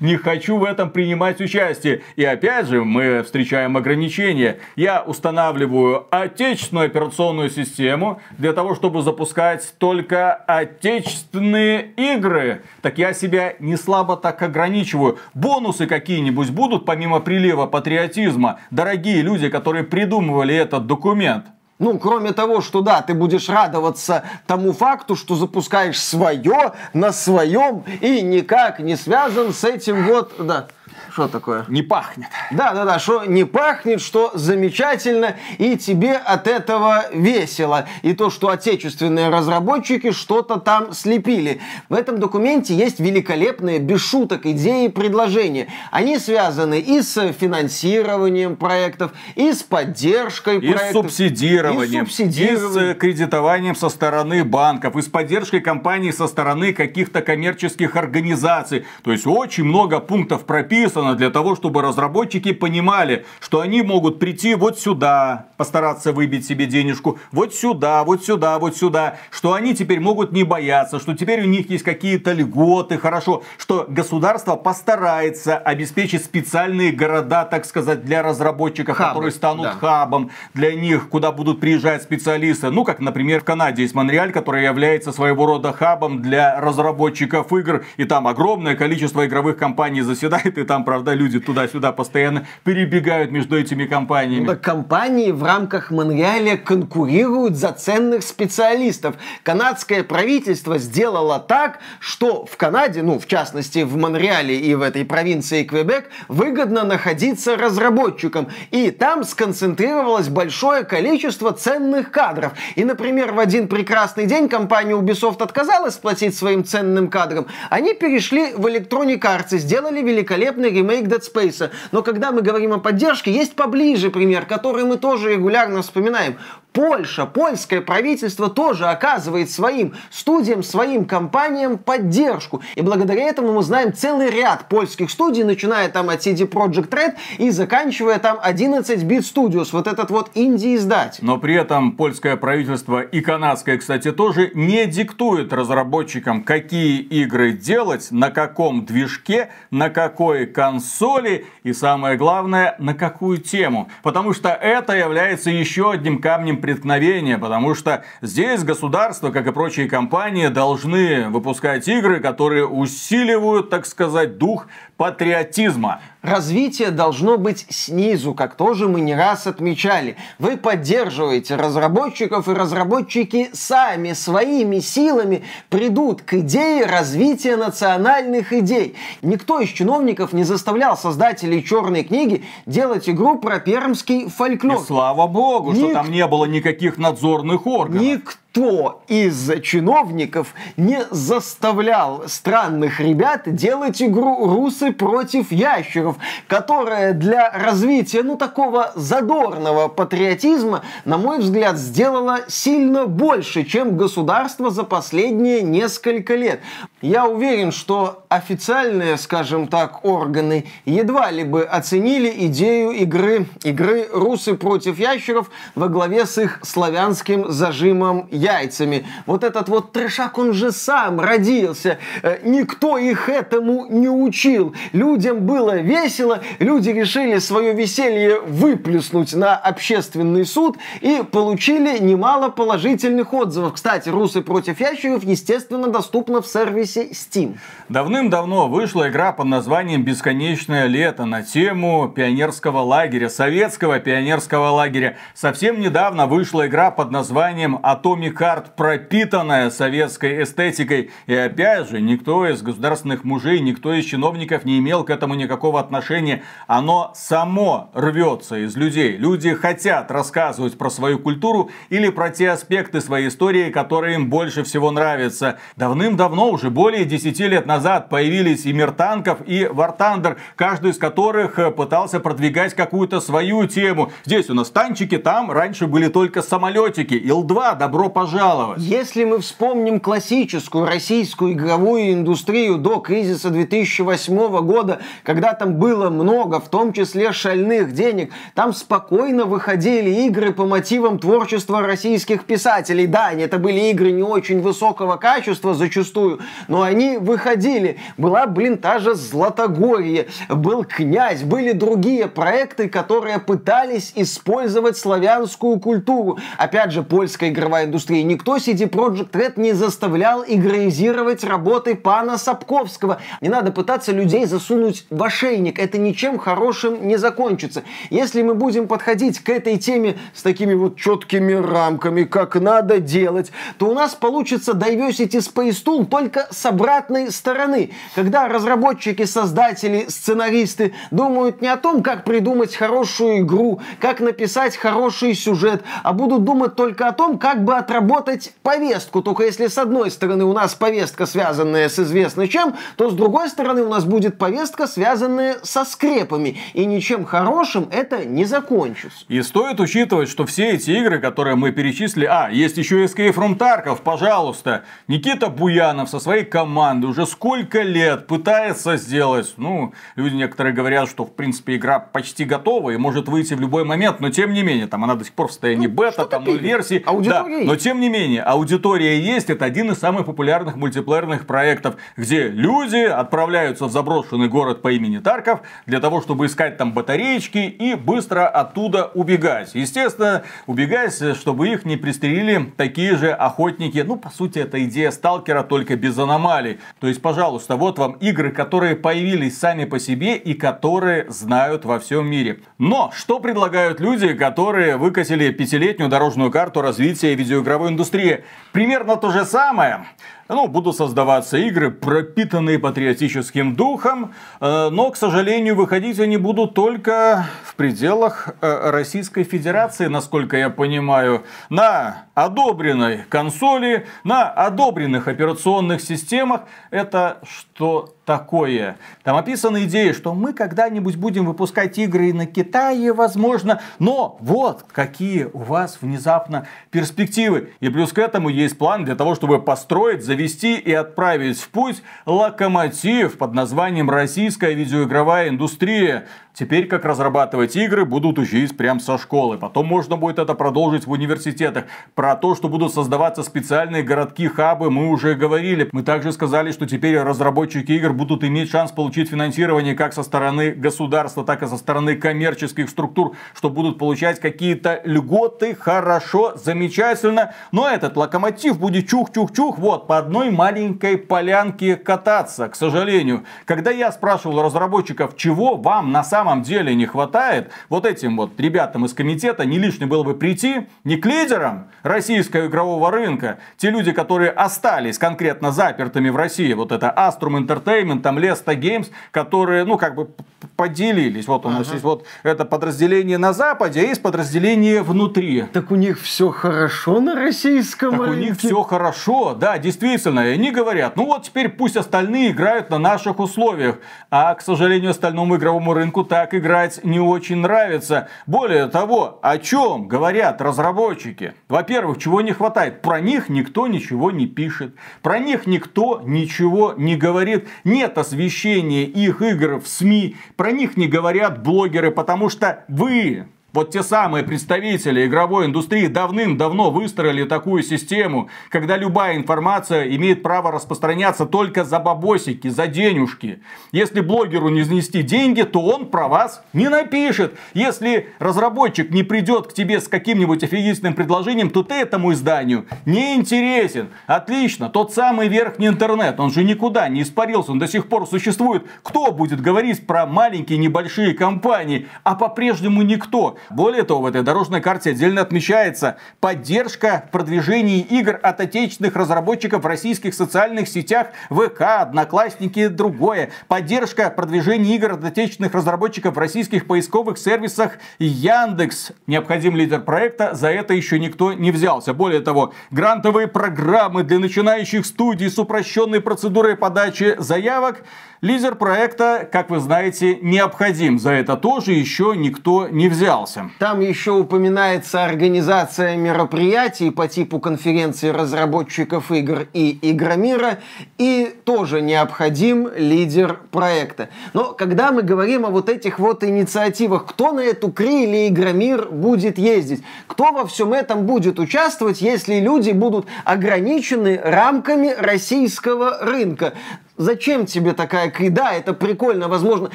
не 0.00 0.16
хочу 0.16 0.58
в 0.58 0.64
этом 0.64 0.90
принимать 0.90 1.40
участие. 1.40 2.02
И 2.16 2.24
опять 2.24 2.66
же, 2.66 2.82
мы 2.82 3.22
встречаем 3.22 3.76
ограничения. 3.76 4.58
Я 4.74 5.02
устанавливаю 5.02 6.08
отечественную 6.10 6.86
операционную 6.86 7.48
систему 7.48 8.20
для 8.38 8.54
того, 8.54 8.74
чтобы 8.74 9.02
запускать 9.02 9.72
только 9.78 10.34
отечественные 10.34 11.92
игры. 11.96 12.62
Так 12.82 12.98
я 12.98 13.12
себя 13.12 13.54
не 13.60 13.76
слабо 13.76 14.16
так 14.16 14.42
ограничиваю. 14.42 15.20
Бонусы 15.34 15.86
какие-нибудь 15.86 16.50
будут, 16.50 16.84
помимо 16.84 17.20
прилива 17.20 17.66
патриотизма, 17.66 18.58
дорогие 18.72 19.22
люди, 19.22 19.48
которые 19.48 19.84
придумывали 19.84 20.56
этот 20.56 20.88
документ. 20.88 21.44
Ну, 21.80 21.98
кроме 21.98 22.32
того, 22.32 22.60
что 22.60 22.82
да, 22.82 23.00
ты 23.00 23.14
будешь 23.14 23.48
радоваться 23.48 24.22
тому 24.46 24.74
факту, 24.74 25.16
что 25.16 25.34
запускаешь 25.34 25.98
свое 25.98 26.74
на 26.92 27.10
своем 27.10 27.84
и 28.02 28.20
никак 28.20 28.80
не 28.80 28.96
связан 28.96 29.54
с 29.54 29.64
этим 29.64 30.04
вот, 30.04 30.34
да. 30.38 30.66
Что 31.12 31.28
такое? 31.28 31.64
Не 31.68 31.82
пахнет. 31.82 32.28
Да, 32.52 32.72
да, 32.72 32.84
да, 32.84 32.98
что 32.98 33.24
не 33.24 33.44
пахнет, 33.44 34.00
что 34.00 34.30
замечательно, 34.34 35.36
и 35.58 35.76
тебе 35.76 36.12
от 36.14 36.46
этого 36.46 37.06
весело. 37.12 37.86
И 38.02 38.12
то, 38.14 38.30
что 38.30 38.48
отечественные 38.48 39.28
разработчики 39.28 40.12
что-то 40.12 40.56
там 40.58 40.92
слепили. 40.92 41.60
В 41.88 41.94
этом 41.94 42.18
документе 42.20 42.74
есть 42.74 43.00
великолепные, 43.00 43.78
без 43.78 44.00
шуток, 44.00 44.46
идеи 44.46 44.86
и 44.86 44.88
предложения. 44.88 45.68
Они 45.90 46.18
связаны 46.18 46.78
и 46.80 47.02
с 47.02 47.32
финансированием 47.32 48.56
проектов, 48.56 49.12
и 49.34 49.52
с 49.52 49.62
поддержкой 49.62 50.58
И 50.58 50.70
с 50.70 50.74
проектов. 50.76 51.06
субсидированием, 51.06 52.04
И 52.04 52.06
с 52.06 52.08
субсидированием. 52.10 52.90
и 52.90 52.94
с 52.94 52.98
кредитованием 52.98 53.74
со 53.74 53.88
стороны 53.88 54.44
банков, 54.44 54.96
и 54.96 55.02
с 55.02 55.06
поддержкой 55.06 55.60
компаний 55.60 56.12
со 56.12 56.26
стороны 56.26 56.72
каких-то 56.72 57.20
коммерческих 57.22 57.96
организаций. 57.96 58.84
То 59.02 59.12
есть 59.12 59.26
очень 59.26 59.64
много 59.64 60.00
пунктов 60.00 60.44
прописано 60.44 60.99
для 61.16 61.30
того, 61.30 61.56
чтобы 61.56 61.82
разработчики 61.82 62.52
понимали, 62.52 63.24
что 63.40 63.60
они 63.60 63.82
могут 63.82 64.18
прийти 64.18 64.54
вот 64.54 64.78
сюда, 64.78 65.46
постараться 65.56 66.12
выбить 66.12 66.46
себе 66.46 66.66
денежку, 66.66 67.18
вот 67.32 67.54
сюда, 67.54 68.04
вот 68.04 68.24
сюда, 68.24 68.58
вот 68.58 68.76
сюда, 68.76 69.16
что 69.30 69.52
они 69.52 69.74
теперь 69.74 70.00
могут 70.00 70.32
не 70.32 70.44
бояться, 70.44 70.98
что 70.98 71.14
теперь 71.14 71.42
у 71.42 71.46
них 71.46 71.70
есть 71.70 71.84
какие-то 71.84 72.32
льготы, 72.32 72.98
хорошо, 72.98 73.42
что 73.58 73.86
государство 73.88 74.56
постарается 74.56 75.56
обеспечить 75.56 76.24
специальные 76.24 76.92
города, 76.92 77.44
так 77.44 77.64
сказать, 77.64 78.04
для 78.04 78.22
разработчиков, 78.22 78.96
Хабы, 78.96 79.08
которые 79.10 79.32
станут 79.32 79.64
да. 79.64 79.72
хабом 79.72 80.30
для 80.54 80.74
них, 80.74 81.08
куда 81.08 81.32
будут 81.32 81.60
приезжать 81.60 82.02
специалисты. 82.02 82.70
Ну, 82.70 82.84
как, 82.84 83.00
например, 83.00 83.40
в 83.40 83.44
Канаде 83.44 83.82
есть 83.82 83.94
Монреаль, 83.94 84.32
который 84.32 84.64
является 84.64 85.12
своего 85.12 85.46
рода 85.46 85.72
хабом 85.72 86.22
для 86.22 86.60
разработчиков 86.60 87.52
игр. 87.52 87.84
И 87.96 88.04
там 88.04 88.26
огромное 88.26 88.76
количество 88.76 89.26
игровых 89.26 89.56
компаний 89.56 90.02
заседает, 90.02 90.58
и 90.58 90.64
там 90.64 90.84
правда, 90.90 91.14
люди 91.14 91.38
туда-сюда 91.38 91.92
постоянно 91.92 92.48
перебегают 92.64 93.30
между 93.30 93.56
этими 93.56 93.86
компаниями. 93.86 94.44
Да, 94.44 94.56
компании 94.56 95.30
в 95.30 95.44
рамках 95.44 95.92
Монреаля 95.92 96.56
конкурируют 96.56 97.54
за 97.54 97.70
ценных 97.70 98.24
специалистов. 98.24 99.14
Канадское 99.44 100.02
правительство 100.02 100.78
сделало 100.78 101.38
так, 101.38 101.78
что 102.00 102.44
в 102.44 102.56
Канаде, 102.56 103.02
ну, 103.02 103.20
в 103.20 103.28
частности, 103.28 103.84
в 103.84 103.96
Монреале 103.96 104.58
и 104.58 104.74
в 104.74 104.82
этой 104.82 105.04
провинции 105.04 105.62
Квебек, 105.62 106.10
выгодно 106.26 106.82
находиться 106.82 107.56
разработчикам. 107.56 108.48
И 108.72 108.90
там 108.90 109.22
сконцентрировалось 109.22 110.28
большое 110.28 110.82
количество 110.82 111.52
ценных 111.52 112.10
кадров. 112.10 112.54
И, 112.74 112.82
например, 112.82 113.30
в 113.30 113.38
один 113.38 113.68
прекрасный 113.68 114.26
день 114.26 114.48
компания 114.48 114.94
Ubisoft 114.94 115.40
отказалась 115.40 115.94
платить 115.94 116.36
своим 116.36 116.64
ценным 116.64 117.08
кадрам. 117.08 117.46
Они 117.68 117.94
перешли 117.94 118.54
в 118.54 118.66
Electronic 118.66 119.20
Arts 119.20 119.54
и 119.54 119.58
сделали 119.58 120.02
великолепный 120.02 120.79
ремейк 120.80 121.06
Dead 121.06 121.22
Space. 121.22 121.70
Но 121.92 122.02
когда 122.02 122.32
мы 122.32 122.42
говорим 122.42 122.72
о 122.72 122.78
поддержке, 122.78 123.32
есть 123.32 123.54
поближе 123.54 124.10
пример, 124.10 124.46
который 124.46 124.84
мы 124.84 124.96
тоже 124.96 125.32
регулярно 125.32 125.82
вспоминаем. 125.82 126.38
Польша, 126.72 127.26
польское 127.26 127.80
правительство 127.80 128.48
тоже 128.48 128.86
оказывает 128.86 129.50
своим 129.50 129.94
студиям, 130.10 130.62
своим 130.62 131.04
компаниям 131.04 131.78
поддержку. 131.78 132.62
И 132.76 132.82
благодаря 132.82 133.24
этому 133.24 133.52
мы 133.52 133.62
знаем 133.62 133.92
целый 133.92 134.30
ряд 134.30 134.68
польских 134.68 135.10
студий, 135.10 135.42
начиная 135.42 135.88
там 135.88 136.10
от 136.10 136.24
CD 136.24 136.48
Projekt 136.48 136.90
Red 136.90 137.14
и 137.38 137.50
заканчивая 137.50 138.18
там 138.18 138.38
11-бит 138.38 139.22
Studios, 139.22 139.70
вот 139.72 139.86
этот 139.86 140.10
вот 140.10 140.30
инди-издатель. 140.34 141.24
Но 141.24 141.38
при 141.38 141.54
этом 141.54 141.92
польское 141.92 142.36
правительство 142.36 143.00
и 143.00 143.20
канадское, 143.20 143.78
кстати, 143.78 144.12
тоже 144.12 144.52
не 144.54 144.86
диктует 144.86 145.52
разработчикам, 145.52 146.44
какие 146.44 147.00
игры 147.00 147.52
делать, 147.52 148.08
на 148.10 148.30
каком 148.30 148.84
движке, 148.84 149.50
на 149.70 149.90
какой 149.90 150.46
консоли 150.46 151.46
и 151.64 151.72
самое 151.72 152.16
главное, 152.16 152.76
на 152.78 152.94
какую 152.94 153.38
тему. 153.38 153.88
Потому 154.02 154.32
что 154.32 154.50
это 154.50 154.92
является 154.92 155.50
еще 155.50 155.90
одним 155.90 156.20
камнем 156.20 156.59
преткновения, 156.60 157.38
потому 157.38 157.74
что 157.74 158.04
здесь 158.22 158.62
государство, 158.64 159.30
как 159.30 159.46
и 159.46 159.52
прочие 159.52 159.88
компании, 159.88 160.48
должны 160.48 161.28
выпускать 161.28 161.88
игры, 161.88 162.20
которые 162.20 162.66
усиливают, 162.66 163.70
так 163.70 163.86
сказать, 163.86 164.38
дух 164.38 164.66
патриотизма. 165.00 166.02
Развитие 166.20 166.90
должно 166.90 167.38
быть 167.38 167.64
снизу, 167.70 168.34
как 168.34 168.54
тоже 168.54 168.86
мы 168.86 169.00
не 169.00 169.14
раз 169.14 169.46
отмечали. 169.46 170.18
Вы 170.38 170.58
поддерживаете 170.58 171.56
разработчиков, 171.56 172.46
и 172.46 172.52
разработчики 172.52 173.48
сами 173.54 174.12
своими 174.12 174.80
силами 174.80 175.42
придут 175.70 176.20
к 176.20 176.34
идее 176.34 176.84
развития 176.84 177.56
национальных 177.56 178.52
идей. 178.52 178.94
Никто 179.22 179.60
из 179.60 179.70
чиновников 179.70 180.34
не 180.34 180.44
заставлял 180.44 180.98
создателей 180.98 181.64
черной 181.64 182.04
книги 182.04 182.44
делать 182.66 183.08
игру 183.08 183.38
про 183.38 183.58
пермский 183.58 184.28
фольклор. 184.28 184.82
И 184.82 184.84
слава 184.84 185.26
богу, 185.26 185.72
Ник... 185.72 185.78
что 185.82 185.92
там 185.94 186.10
не 186.10 186.26
было 186.26 186.44
никаких 186.44 186.98
надзорных 186.98 187.66
органов. 187.66 188.02
Никто 188.02 188.49
никто 188.50 189.02
из 189.06 189.50
чиновников 189.62 190.54
не 190.76 191.04
заставлял 191.10 192.24
странных 192.26 193.00
ребят 193.00 193.42
делать 193.46 194.02
игру 194.02 194.46
«Русы 194.46 194.92
против 194.92 195.52
ящеров», 195.52 196.16
которая 196.48 197.12
для 197.12 197.50
развития, 197.50 198.22
ну, 198.22 198.36
такого 198.36 198.92
задорного 198.94 199.88
патриотизма, 199.88 200.82
на 201.04 201.16
мой 201.18 201.38
взгляд, 201.38 201.78
сделала 201.78 202.40
сильно 202.48 203.06
больше, 203.06 203.64
чем 203.64 203.96
государство 203.96 204.70
за 204.70 204.84
последние 204.84 205.62
несколько 205.62 206.34
лет. 206.34 206.60
Я 207.02 207.26
уверен, 207.26 207.72
что 207.72 208.24
официальные, 208.28 209.16
скажем 209.16 209.68
так, 209.68 210.04
органы 210.04 210.66
едва 210.84 211.30
ли 211.30 211.44
бы 211.44 211.62
оценили 211.62 212.46
идею 212.46 212.90
игры, 212.92 213.46
игры 213.64 214.08
«Русы 214.12 214.54
против 214.54 214.98
ящеров» 214.98 215.50
во 215.74 215.88
главе 215.88 216.26
с 216.26 216.36
их 216.38 216.60
славянским 216.62 217.50
зажимом 217.50 218.28
яйцами. 218.40 219.06
Вот 219.26 219.44
этот 219.44 219.68
вот 219.68 219.92
трешак, 219.92 220.38
он 220.38 220.52
же 220.52 220.72
сам 220.72 221.20
родился. 221.20 221.98
Э, 222.22 222.38
никто 222.42 222.98
их 222.98 223.28
этому 223.28 223.86
не 223.88 224.08
учил. 224.08 224.74
Людям 224.92 225.40
было 225.40 225.80
весело, 225.80 226.40
люди 226.58 226.90
решили 226.90 227.38
свое 227.38 227.72
веселье 227.72 228.40
выплюснуть 228.40 229.34
на 229.34 229.56
общественный 229.56 230.44
суд 230.44 230.76
и 231.00 231.22
получили 231.30 231.98
немало 231.98 232.48
положительных 232.48 233.32
отзывов. 233.32 233.74
Кстати, 233.74 234.08
«Русы 234.08 234.42
против 234.42 234.80
ящеров», 234.80 235.22
естественно, 235.24 235.88
доступна 235.88 236.40
в 236.40 236.46
сервисе 236.46 237.08
Steam. 237.10 237.58
Давным-давно 237.88 238.68
вышла 238.68 239.08
игра 239.08 239.32
под 239.32 239.46
названием 239.46 240.04
«Бесконечное 240.04 240.86
лето» 240.86 241.24
на 241.24 241.42
тему 241.42 242.12
пионерского 242.14 242.80
лагеря, 242.80 243.28
советского 243.28 243.98
пионерского 243.98 244.70
лагеря. 244.70 245.16
Совсем 245.34 245.80
недавно 245.80 246.26
вышла 246.26 246.66
игра 246.66 246.90
под 246.90 247.10
названием 247.10 247.78
Atomic 247.82 248.29
карт, 248.30 248.76
пропитанная 248.76 249.70
советской 249.70 250.42
эстетикой. 250.42 251.10
И 251.26 251.34
опять 251.34 251.90
же, 251.90 252.00
никто 252.00 252.46
из 252.48 252.62
государственных 252.62 253.24
мужей, 253.24 253.60
никто 253.60 253.92
из 253.92 254.04
чиновников 254.04 254.64
не 254.64 254.78
имел 254.78 255.04
к 255.04 255.10
этому 255.10 255.34
никакого 255.34 255.80
отношения. 255.80 256.42
Оно 256.66 257.12
само 257.14 257.90
рвется 257.94 258.56
из 258.56 258.76
людей. 258.76 259.16
Люди 259.16 259.54
хотят 259.54 260.10
рассказывать 260.10 260.78
про 260.78 260.90
свою 260.90 261.18
культуру 261.18 261.70
или 261.90 262.08
про 262.08 262.30
те 262.30 262.50
аспекты 262.50 263.00
своей 263.00 263.28
истории, 263.28 263.70
которые 263.70 264.14
им 264.14 264.30
больше 264.30 264.64
всего 264.64 264.90
нравятся. 264.90 265.58
Давным-давно, 265.76 266.50
уже 266.50 266.70
более 266.70 267.04
10 267.04 267.38
лет 267.40 267.66
назад, 267.66 268.08
появились 268.08 268.66
и 268.66 268.72
Мир 268.72 268.92
танков, 268.92 269.38
и 269.46 269.64
Thunder, 269.64 270.36
каждый 270.56 270.92
из 270.92 270.98
которых 270.98 271.58
э, 271.58 271.70
пытался 271.70 272.20
продвигать 272.20 272.74
какую-то 272.74 273.20
свою 273.20 273.66
тему. 273.66 274.12
Здесь 274.24 274.50
у 274.50 274.54
нас 274.54 274.70
танчики, 274.70 275.18
там 275.18 275.50
раньше 275.50 275.86
были 275.86 276.08
только 276.08 276.42
самолетики. 276.42 277.14
Ил-2, 277.14 277.78
добро 277.78 278.08
пожаловать 278.08 278.19
пожаловать. 278.20 278.82
Если 278.82 279.24
мы 279.24 279.40
вспомним 279.40 279.98
классическую 279.98 280.84
российскую 280.84 281.54
игровую 281.54 282.12
индустрию 282.12 282.76
до 282.76 282.98
кризиса 282.98 283.48
2008 283.48 284.58
года, 284.60 285.00
когда 285.22 285.54
там 285.54 285.76
было 285.76 286.10
много, 286.10 286.60
в 286.60 286.68
том 286.68 286.92
числе 286.92 287.32
шальных 287.32 287.92
денег, 287.92 288.30
там 288.54 288.74
спокойно 288.74 289.46
выходили 289.46 290.10
игры 290.26 290.52
по 290.52 290.66
мотивам 290.66 291.18
творчества 291.18 291.80
российских 291.80 292.44
писателей. 292.44 293.06
Да, 293.06 293.32
это 293.32 293.56
были 293.56 293.90
игры 293.90 294.10
не 294.10 294.22
очень 294.22 294.60
высокого 294.60 295.16
качества 295.16 295.72
зачастую, 295.72 296.40
но 296.68 296.82
они 296.82 297.16
выходили. 297.16 297.96
Была, 298.18 298.46
блин, 298.46 298.76
та 298.76 298.98
же 298.98 299.14
Златогорье, 299.14 300.26
был 300.50 300.84
Князь, 300.84 301.42
были 301.42 301.72
другие 301.72 302.26
проекты, 302.26 302.90
которые 302.90 303.38
пытались 303.38 304.12
использовать 304.14 304.98
славянскую 304.98 305.80
культуру. 305.80 306.38
Опять 306.58 306.92
же, 306.92 307.02
польская 307.02 307.48
игровая 307.48 307.86
индустрия 307.86 308.09
индустрии. 308.10 308.22
Никто 308.22 308.56
CD 308.56 308.88
Projekt 308.88 309.30
Red 309.32 309.54
не 309.56 309.72
заставлял 309.72 310.44
игроизировать 310.46 311.44
работы 311.44 311.94
пана 311.94 312.38
Сапковского. 312.38 313.20
Не 313.40 313.48
надо 313.48 313.72
пытаться 313.72 314.12
людей 314.12 314.46
засунуть 314.46 315.06
в 315.10 315.22
ошейник. 315.22 315.78
Это 315.78 315.98
ничем 315.98 316.38
хорошим 316.38 317.06
не 317.06 317.16
закончится. 317.16 317.82
Если 318.10 318.42
мы 318.42 318.54
будем 318.54 318.88
подходить 318.88 319.38
к 319.40 319.48
этой 319.48 319.78
теме 319.78 320.16
с 320.34 320.42
такими 320.42 320.74
вот 320.74 320.96
четкими 320.96 321.52
рамками, 321.52 322.24
как 322.24 322.56
надо 322.56 322.98
делать, 322.98 323.50
то 323.78 323.86
у 323.88 323.94
нас 323.94 324.14
получится 324.14 324.72
Diversity 324.72 325.38
Space 325.38 325.84
Tool 325.84 326.06
только 326.06 326.48
с 326.50 326.66
обратной 326.66 327.30
стороны. 327.30 327.90
Когда 328.14 328.48
разработчики, 328.48 329.24
создатели, 329.24 330.06
сценаристы 330.08 330.92
думают 331.10 331.62
не 331.62 331.68
о 331.68 331.76
том, 331.76 332.02
как 332.02 332.24
придумать 332.24 332.74
хорошую 332.74 333.40
игру, 333.40 333.80
как 334.00 334.20
написать 334.20 334.76
хороший 334.76 335.34
сюжет, 335.34 335.82
а 336.02 336.12
будут 336.12 336.44
думать 336.44 336.74
только 336.74 337.08
о 337.08 337.12
том, 337.12 337.38
как 337.38 337.64
бы 337.64 337.76
отработать 337.76 337.99
разработать 338.00 338.52
повестку. 338.62 339.22
Только 339.22 339.44
если 339.44 339.66
с 339.66 339.78
одной 339.78 340.10
стороны 340.10 340.44
у 340.44 340.52
нас 340.52 340.74
повестка, 340.74 341.26
связанная 341.26 341.88
с 341.88 341.98
известно 341.98 342.48
чем, 342.48 342.74
то 342.96 343.10
с 343.10 343.14
другой 343.14 343.48
стороны 343.48 343.82
у 343.82 343.88
нас 343.88 344.04
будет 344.04 344.38
повестка, 344.38 344.86
связанная 344.86 345.58
со 345.62 345.84
скрепами. 345.84 346.56
И 346.72 346.86
ничем 346.86 347.24
хорошим 347.24 347.88
это 347.90 348.24
не 348.24 348.44
закончится. 348.44 349.24
И 349.28 349.42
стоит 349.42 349.80
учитывать, 349.80 350.28
что 350.28 350.46
все 350.46 350.70
эти 350.70 350.90
игры, 350.92 351.18
которые 351.18 351.56
мы 351.56 351.72
перечислили... 351.72 352.26
А, 352.26 352.48
есть 352.50 352.78
еще 352.78 353.04
Escape 353.04 353.34
from 353.34 353.58
Tarkov, 353.58 354.00
пожалуйста. 354.02 354.84
Никита 355.08 355.48
Буянов 355.48 356.08
со 356.08 356.18
своей 356.18 356.44
командой 356.44 357.06
уже 357.06 357.26
сколько 357.26 357.82
лет 357.82 358.26
пытается 358.26 358.96
сделать... 358.96 359.54
Ну, 359.56 359.92
люди 360.16 360.34
некоторые 360.34 360.72
говорят, 360.72 361.08
что 361.08 361.24
в 361.24 361.32
принципе 361.32 361.76
игра 361.76 361.98
почти 361.98 362.44
готова 362.44 362.90
и 362.90 362.96
может 362.96 363.28
выйти 363.28 363.54
в 363.54 363.60
любой 363.60 363.84
момент, 363.84 364.20
но 364.20 364.30
тем 364.30 364.52
не 364.52 364.62
менее, 364.62 364.86
там 364.86 365.04
она 365.04 365.14
до 365.14 365.24
сих 365.24 365.34
пор 365.34 365.48
в 365.48 365.50
состоянии 365.50 365.86
ну, 365.86 365.92
бета, 365.92 366.24
там, 366.24 366.44
ну, 366.44 366.56
версии. 366.56 367.04
Да, 367.20 367.44
но 367.44 367.76
тем 367.76 367.89
тем 367.90 367.98
не 367.98 368.08
менее, 368.08 368.42
аудитория 368.42 369.18
есть, 369.18 369.50
это 369.50 369.64
один 369.64 369.90
из 369.90 369.98
самых 369.98 370.24
популярных 370.24 370.76
мультиплеерных 370.76 371.44
проектов, 371.44 371.96
где 372.16 372.46
люди 372.46 373.02
отправляются 373.04 373.86
в 373.86 373.90
заброшенный 373.90 374.46
город 374.46 374.80
по 374.80 374.92
имени 374.92 375.18
Тарков 375.18 375.62
для 375.86 375.98
того, 375.98 376.20
чтобы 376.20 376.46
искать 376.46 376.76
там 376.76 376.92
батареечки 376.92 377.58
и 377.58 377.96
быстро 377.96 378.46
оттуда 378.46 379.06
убегать. 379.06 379.74
Естественно, 379.74 380.44
убегать, 380.68 381.20
чтобы 381.36 381.68
их 381.68 381.84
не 381.84 381.96
пристрелили 381.96 382.72
такие 382.76 383.16
же 383.16 383.32
охотники. 383.32 383.98
Ну, 384.06 384.14
по 384.14 384.30
сути, 384.30 384.60
это 384.60 384.84
идея 384.84 385.10
сталкера, 385.10 385.64
только 385.64 385.96
без 385.96 386.16
аномалий. 386.16 386.78
То 387.00 387.08
есть, 387.08 387.20
пожалуйста, 387.20 387.74
вот 387.74 387.98
вам 387.98 388.12
игры, 388.20 388.52
которые 388.52 388.94
появились 388.94 389.58
сами 389.58 389.84
по 389.84 389.98
себе 389.98 390.36
и 390.36 390.54
которые 390.54 391.28
знают 391.28 391.84
во 391.84 391.98
всем 391.98 392.30
мире. 392.30 392.60
Но, 392.78 393.10
что 393.16 393.40
предлагают 393.40 393.98
люди, 393.98 394.32
которые 394.34 394.96
выкатили 394.96 395.50
пятилетнюю 395.50 396.08
дорожную 396.08 396.52
карту 396.52 396.82
развития 396.82 397.34
видеоигровой 397.80 397.88
индустрии? 397.88 398.44
Примерно 398.72 399.16
то 399.16 399.30
же 399.30 399.44
самое 399.44 400.06
ну, 400.54 400.66
будут 400.66 400.96
создаваться 400.96 401.56
игры, 401.58 401.90
пропитанные 401.90 402.78
патриотическим 402.78 403.76
духом, 403.76 404.34
э, 404.60 404.88
но, 404.90 405.10
к 405.10 405.16
сожалению, 405.16 405.76
выходить 405.76 406.18
они 406.18 406.36
будут 406.36 406.74
только 406.74 407.46
в 407.64 407.74
пределах 407.76 408.48
э, 408.60 408.90
Российской 408.90 409.44
Федерации, 409.44 410.06
насколько 410.06 410.56
я 410.56 410.68
понимаю, 410.68 411.44
на 411.68 412.24
одобренной 412.34 413.24
консоли, 413.28 414.06
на 414.24 414.48
одобренных 414.50 415.28
операционных 415.28 416.00
системах. 416.00 416.62
Это 416.90 417.38
что 417.44 418.14
такое? 418.24 418.96
Там 419.24 419.36
описаны 419.36 419.84
идеи, 419.84 420.12
что 420.12 420.34
мы 420.34 420.52
когда-нибудь 420.52 421.16
будем 421.16 421.46
выпускать 421.46 421.98
игры 421.98 422.28
и 422.28 422.32
на 422.32 422.46
Китае, 422.46 423.12
возможно, 423.12 423.80
но 423.98 424.36
вот 424.40 424.84
какие 424.92 425.44
у 425.52 425.58
вас 425.58 425.98
внезапно 426.00 426.66
перспективы. 426.90 427.72
И 427.80 427.88
плюс 427.88 428.12
к 428.12 428.18
этому 428.18 428.48
есть 428.48 428.78
план 428.78 429.04
для 429.04 429.16
того, 429.16 429.34
чтобы 429.34 429.60
построить, 429.60 430.24
завести 430.24 430.39
и 430.78 430.92
отправить 430.92 431.58
в 431.58 431.68
путь 431.70 432.02
локомотив 432.26 433.38
под 433.38 433.54
названием 433.54 434.10
«Российская 434.10 434.74
видеоигровая 434.74 435.48
индустрия». 435.48 436.26
Теперь, 436.52 436.86
как 436.88 437.04
разрабатывать 437.04 437.76
игры, 437.76 438.04
будут 438.04 438.38
учить 438.38 438.76
прям 438.76 438.98
со 439.00 439.18
школы. 439.18 439.56
Потом 439.56 439.86
можно 439.86 440.16
будет 440.16 440.38
это 440.38 440.54
продолжить 440.54 441.06
в 441.06 441.10
университетах. 441.10 441.84
Про 442.14 442.34
то, 442.34 442.54
что 442.54 442.68
будут 442.68 442.92
создаваться 442.92 443.42
специальные 443.42 444.02
городки-хабы, 444.02 444.90
мы 444.90 445.08
уже 445.08 445.34
говорили. 445.34 445.88
Мы 445.92 446.02
также 446.02 446.32
сказали, 446.32 446.72
что 446.72 446.86
теперь 446.86 447.18
разработчики 447.18 447.92
игр 447.92 448.12
будут 448.12 448.42
иметь 448.44 448.70
шанс 448.70 448.90
получить 448.90 449.30
финансирование 449.30 449.94
как 449.94 450.12
со 450.12 450.22
стороны 450.22 450.72
государства, 450.72 451.44
так 451.44 451.62
и 451.62 451.66
со 451.66 451.76
стороны 451.76 452.16
коммерческих 452.16 452.90
структур, 452.90 453.36
что 453.54 453.70
будут 453.70 453.98
получать 453.98 454.40
какие-то 454.40 455.00
льготы. 455.04 455.74
Хорошо, 455.74 456.56
замечательно. 456.56 457.54
Но 457.70 457.88
этот 457.88 458.16
локомотив 458.16 458.78
будет 458.78 459.08
чух-чух-чух 459.08 459.78
вот 459.78 460.08
по 460.08 460.18
одной 460.18 460.50
маленькой 460.50 461.16
полянке 461.16 461.96
кататься, 461.96 462.68
к 462.68 462.74
сожалению. 462.74 463.44
Когда 463.64 463.92
я 463.92 464.10
спрашивал 464.10 464.62
разработчиков, 464.62 465.36
чего 465.36 465.76
вам 465.76 466.10
на 466.10 466.24
самом 466.24 466.39
самом 466.40 466.62
деле 466.62 466.94
не 466.94 467.04
хватает, 467.04 467.70
вот 467.90 468.06
этим 468.06 468.38
вот 468.38 468.58
ребятам 468.58 469.04
из 469.04 469.12
комитета 469.12 469.66
не 469.66 469.78
лишне 469.78 470.06
было 470.06 470.22
бы 470.22 470.34
прийти 470.34 470.86
не 471.04 471.16
к 471.16 471.26
лидерам 471.26 471.88
российского 472.02 472.66
игрового 472.66 473.10
рынка, 473.10 473.58
те 473.76 473.90
люди, 473.90 474.12
которые 474.12 474.50
остались 474.50 475.18
конкретно 475.18 475.70
запертыми 475.70 476.30
в 476.30 476.36
России, 476.36 476.72
вот 476.72 476.92
это 476.92 477.12
Astrum 477.14 477.66
Entertainment, 477.66 478.20
там 478.20 478.38
Lesta 478.38 478.74
Games, 478.74 479.08
которые, 479.32 479.84
ну, 479.84 479.98
как 479.98 480.14
бы 480.14 480.30
поделились. 480.76 481.46
Вот 481.46 481.66
у 481.66 481.68
нас 481.68 481.82
ага. 481.82 481.92
есть 481.92 482.04
вот 482.04 482.24
это 482.42 482.64
подразделение 482.64 483.36
на 483.36 483.52
Западе, 483.52 484.00
а 484.00 484.02
есть 484.04 484.22
подразделение 484.22 485.02
внутри. 485.02 485.64
Так 485.72 485.90
у 485.90 485.94
них 485.94 486.18
все 486.20 486.50
хорошо 486.50 487.20
на 487.20 487.34
российском 487.34 488.12
так 488.12 488.20
рынке? 488.20 488.32
у 488.32 488.40
них 488.40 488.58
все 488.58 488.82
хорошо, 488.82 489.54
да, 489.54 489.76
действительно. 489.76 490.40
И 490.48 490.54
они 490.54 490.70
говорят, 490.70 491.16
ну 491.16 491.26
вот 491.26 491.42
теперь 491.42 491.68
пусть 491.68 491.96
остальные 491.96 492.52
играют 492.52 492.88
на 492.88 492.98
наших 492.98 493.40
условиях. 493.40 493.96
А, 494.30 494.54
к 494.54 494.62
сожалению, 494.62 495.10
остальному 495.10 495.56
игровому 495.56 495.92
рынку 495.92 496.24
так 496.30 496.54
играть 496.54 497.02
не 497.02 497.18
очень 497.18 497.56
нравится. 497.56 498.28
Более 498.46 498.86
того, 498.86 499.40
о 499.42 499.58
чем 499.58 500.06
говорят 500.06 500.62
разработчики? 500.62 501.54
Во-первых, 501.68 502.18
чего 502.18 502.40
не 502.40 502.52
хватает? 502.52 503.02
Про 503.02 503.20
них 503.20 503.48
никто 503.48 503.88
ничего 503.88 504.30
не 504.30 504.46
пишет. 504.46 504.94
Про 505.22 505.40
них 505.40 505.66
никто 505.66 506.22
ничего 506.24 506.94
не 506.96 507.16
говорит. 507.16 507.66
Нет 507.82 508.16
освещения 508.16 509.06
их 509.06 509.42
игр 509.42 509.80
в 509.80 509.88
СМИ. 509.88 510.36
Про 510.54 510.70
них 510.70 510.96
не 510.96 511.08
говорят 511.08 511.64
блогеры, 511.64 512.12
потому 512.12 512.48
что 512.48 512.84
вы 512.86 513.48
вот 513.72 513.92
те 513.92 514.02
самые 514.02 514.42
представители 514.42 515.26
игровой 515.26 515.66
индустрии 515.66 516.08
давным-давно 516.08 516.90
выстроили 516.90 517.44
такую 517.44 517.84
систему, 517.84 518.48
когда 518.68 518.96
любая 518.96 519.36
информация 519.36 520.08
имеет 520.16 520.42
право 520.42 520.72
распространяться 520.72 521.46
только 521.46 521.84
за 521.84 522.00
бабосики, 522.00 522.68
за 522.68 522.88
денежки. 522.88 523.62
Если 523.92 524.20
блогеру 524.20 524.70
не 524.70 524.82
занести 524.82 525.22
деньги, 525.22 525.62
то 525.62 525.82
он 525.82 526.06
про 526.06 526.26
вас 526.26 526.64
не 526.72 526.88
напишет. 526.88 527.56
Если 527.72 528.30
разработчик 528.40 529.10
не 529.10 529.22
придет 529.22 529.68
к 529.68 529.72
тебе 529.72 530.00
с 530.00 530.08
каким-нибудь 530.08 530.64
офигительным 530.64 531.14
предложением, 531.14 531.70
то 531.70 531.84
ты 531.84 531.94
этому 531.94 532.32
изданию 532.32 532.86
не 533.06 533.36
интересен. 533.36 534.08
Отлично, 534.26 534.88
тот 534.88 535.14
самый 535.14 535.46
верхний 535.46 535.86
интернет, 535.86 536.40
он 536.40 536.50
же 536.50 536.64
никуда 536.64 537.08
не 537.08 537.22
испарился, 537.22 537.70
он 537.70 537.78
до 537.78 537.86
сих 537.86 538.08
пор 538.08 538.26
существует. 538.26 538.84
Кто 539.04 539.30
будет 539.30 539.60
говорить 539.60 540.06
про 540.08 540.26
маленькие 540.26 540.78
небольшие 540.78 541.34
компании, 541.34 542.08
а 542.24 542.34
по-прежнему 542.34 543.02
никто. 543.02 543.58
Более 543.68 544.04
того, 544.04 544.22
в 544.22 544.26
этой 544.26 544.42
дорожной 544.42 544.80
карте 544.80 545.10
отдельно 545.10 545.42
отмечается 545.42 546.16
поддержка 546.40 547.24
в 547.28 547.30
продвижении 547.30 548.00
игр 548.00 548.38
от 548.42 548.60
отечественных 548.60 549.16
разработчиков 549.16 549.82
в 549.82 549.86
российских 549.86 550.34
социальных 550.34 550.88
сетях 550.88 551.28
ВК, 551.50 551.80
Одноклассники, 552.00 552.88
другое. 552.88 553.50
Поддержка 553.68 554.30
продвижения 554.30 554.96
игр 554.96 555.12
от 555.12 555.24
отечественных 555.24 555.74
разработчиков 555.74 556.34
в 556.34 556.38
российских 556.38 556.86
поисковых 556.86 557.38
сервисах 557.38 557.98
Яндекс. 558.18 559.12
Необходим 559.26 559.76
лидер 559.76 560.00
проекта, 560.00 560.54
за 560.54 560.70
это 560.70 560.94
еще 560.94 561.18
никто 561.18 561.52
не 561.52 561.70
взялся. 561.70 562.14
Более 562.14 562.40
того, 562.40 562.72
грантовые 562.90 563.48
программы 563.48 564.22
для 564.22 564.38
начинающих 564.38 565.06
студий 565.06 565.50
с 565.50 565.58
упрощенной 565.58 566.20
процедурой 566.20 566.76
подачи 566.76 567.36
заявок 567.38 568.02
Лидер 568.42 568.74
проекта, 568.74 569.46
как 569.52 569.68
вы 569.68 569.80
знаете, 569.80 570.38
необходим. 570.40 571.18
За 571.18 571.30
это 571.30 571.58
тоже 571.58 571.92
еще 571.92 572.32
никто 572.34 572.88
не 572.88 573.10
взялся. 573.10 573.49
Там 573.78 574.00
еще 574.00 574.32
упоминается 574.32 575.24
организация 575.24 576.16
мероприятий 576.16 577.10
по 577.10 577.28
типу 577.28 577.58
конференции 577.58 578.28
разработчиков 578.28 579.30
игр 579.32 579.66
и 579.72 579.98
Игромира. 580.02 580.78
И 581.18 581.54
тоже 581.64 582.00
необходим 582.00 582.88
лидер 582.94 583.60
проекта. 583.70 584.28
Но 584.52 584.72
когда 584.72 585.12
мы 585.12 585.22
говорим 585.22 585.66
о 585.66 585.70
вот 585.70 585.88
этих 585.88 586.18
вот 586.18 586.44
инициативах, 586.44 587.26
кто 587.26 587.52
на 587.52 587.60
эту 587.60 587.90
КРИ 587.90 588.24
или 588.24 588.48
Игромир 588.48 589.08
будет 589.10 589.58
ездить? 589.58 590.02
Кто 590.26 590.52
во 590.52 590.66
всем 590.66 590.92
этом 590.92 591.26
будет 591.26 591.58
участвовать, 591.58 592.20
если 592.20 592.60
люди 592.60 592.90
будут 592.90 593.26
ограничены 593.44 594.40
рамками 594.42 595.14
российского 595.18 596.18
рынка? 596.20 596.74
Зачем 597.20 597.66
тебе 597.66 597.92
такая 597.92 598.30
крида? 598.30 598.70
Это 598.72 598.94
прикольно. 598.94 599.46
Возможно, 599.48 599.90